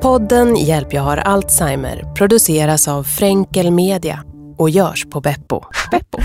[0.00, 4.24] Podden Hjälp jag har Alzheimer produceras av Fränkel Media
[4.58, 5.60] och görs på Beppo.
[5.90, 6.18] Beppo.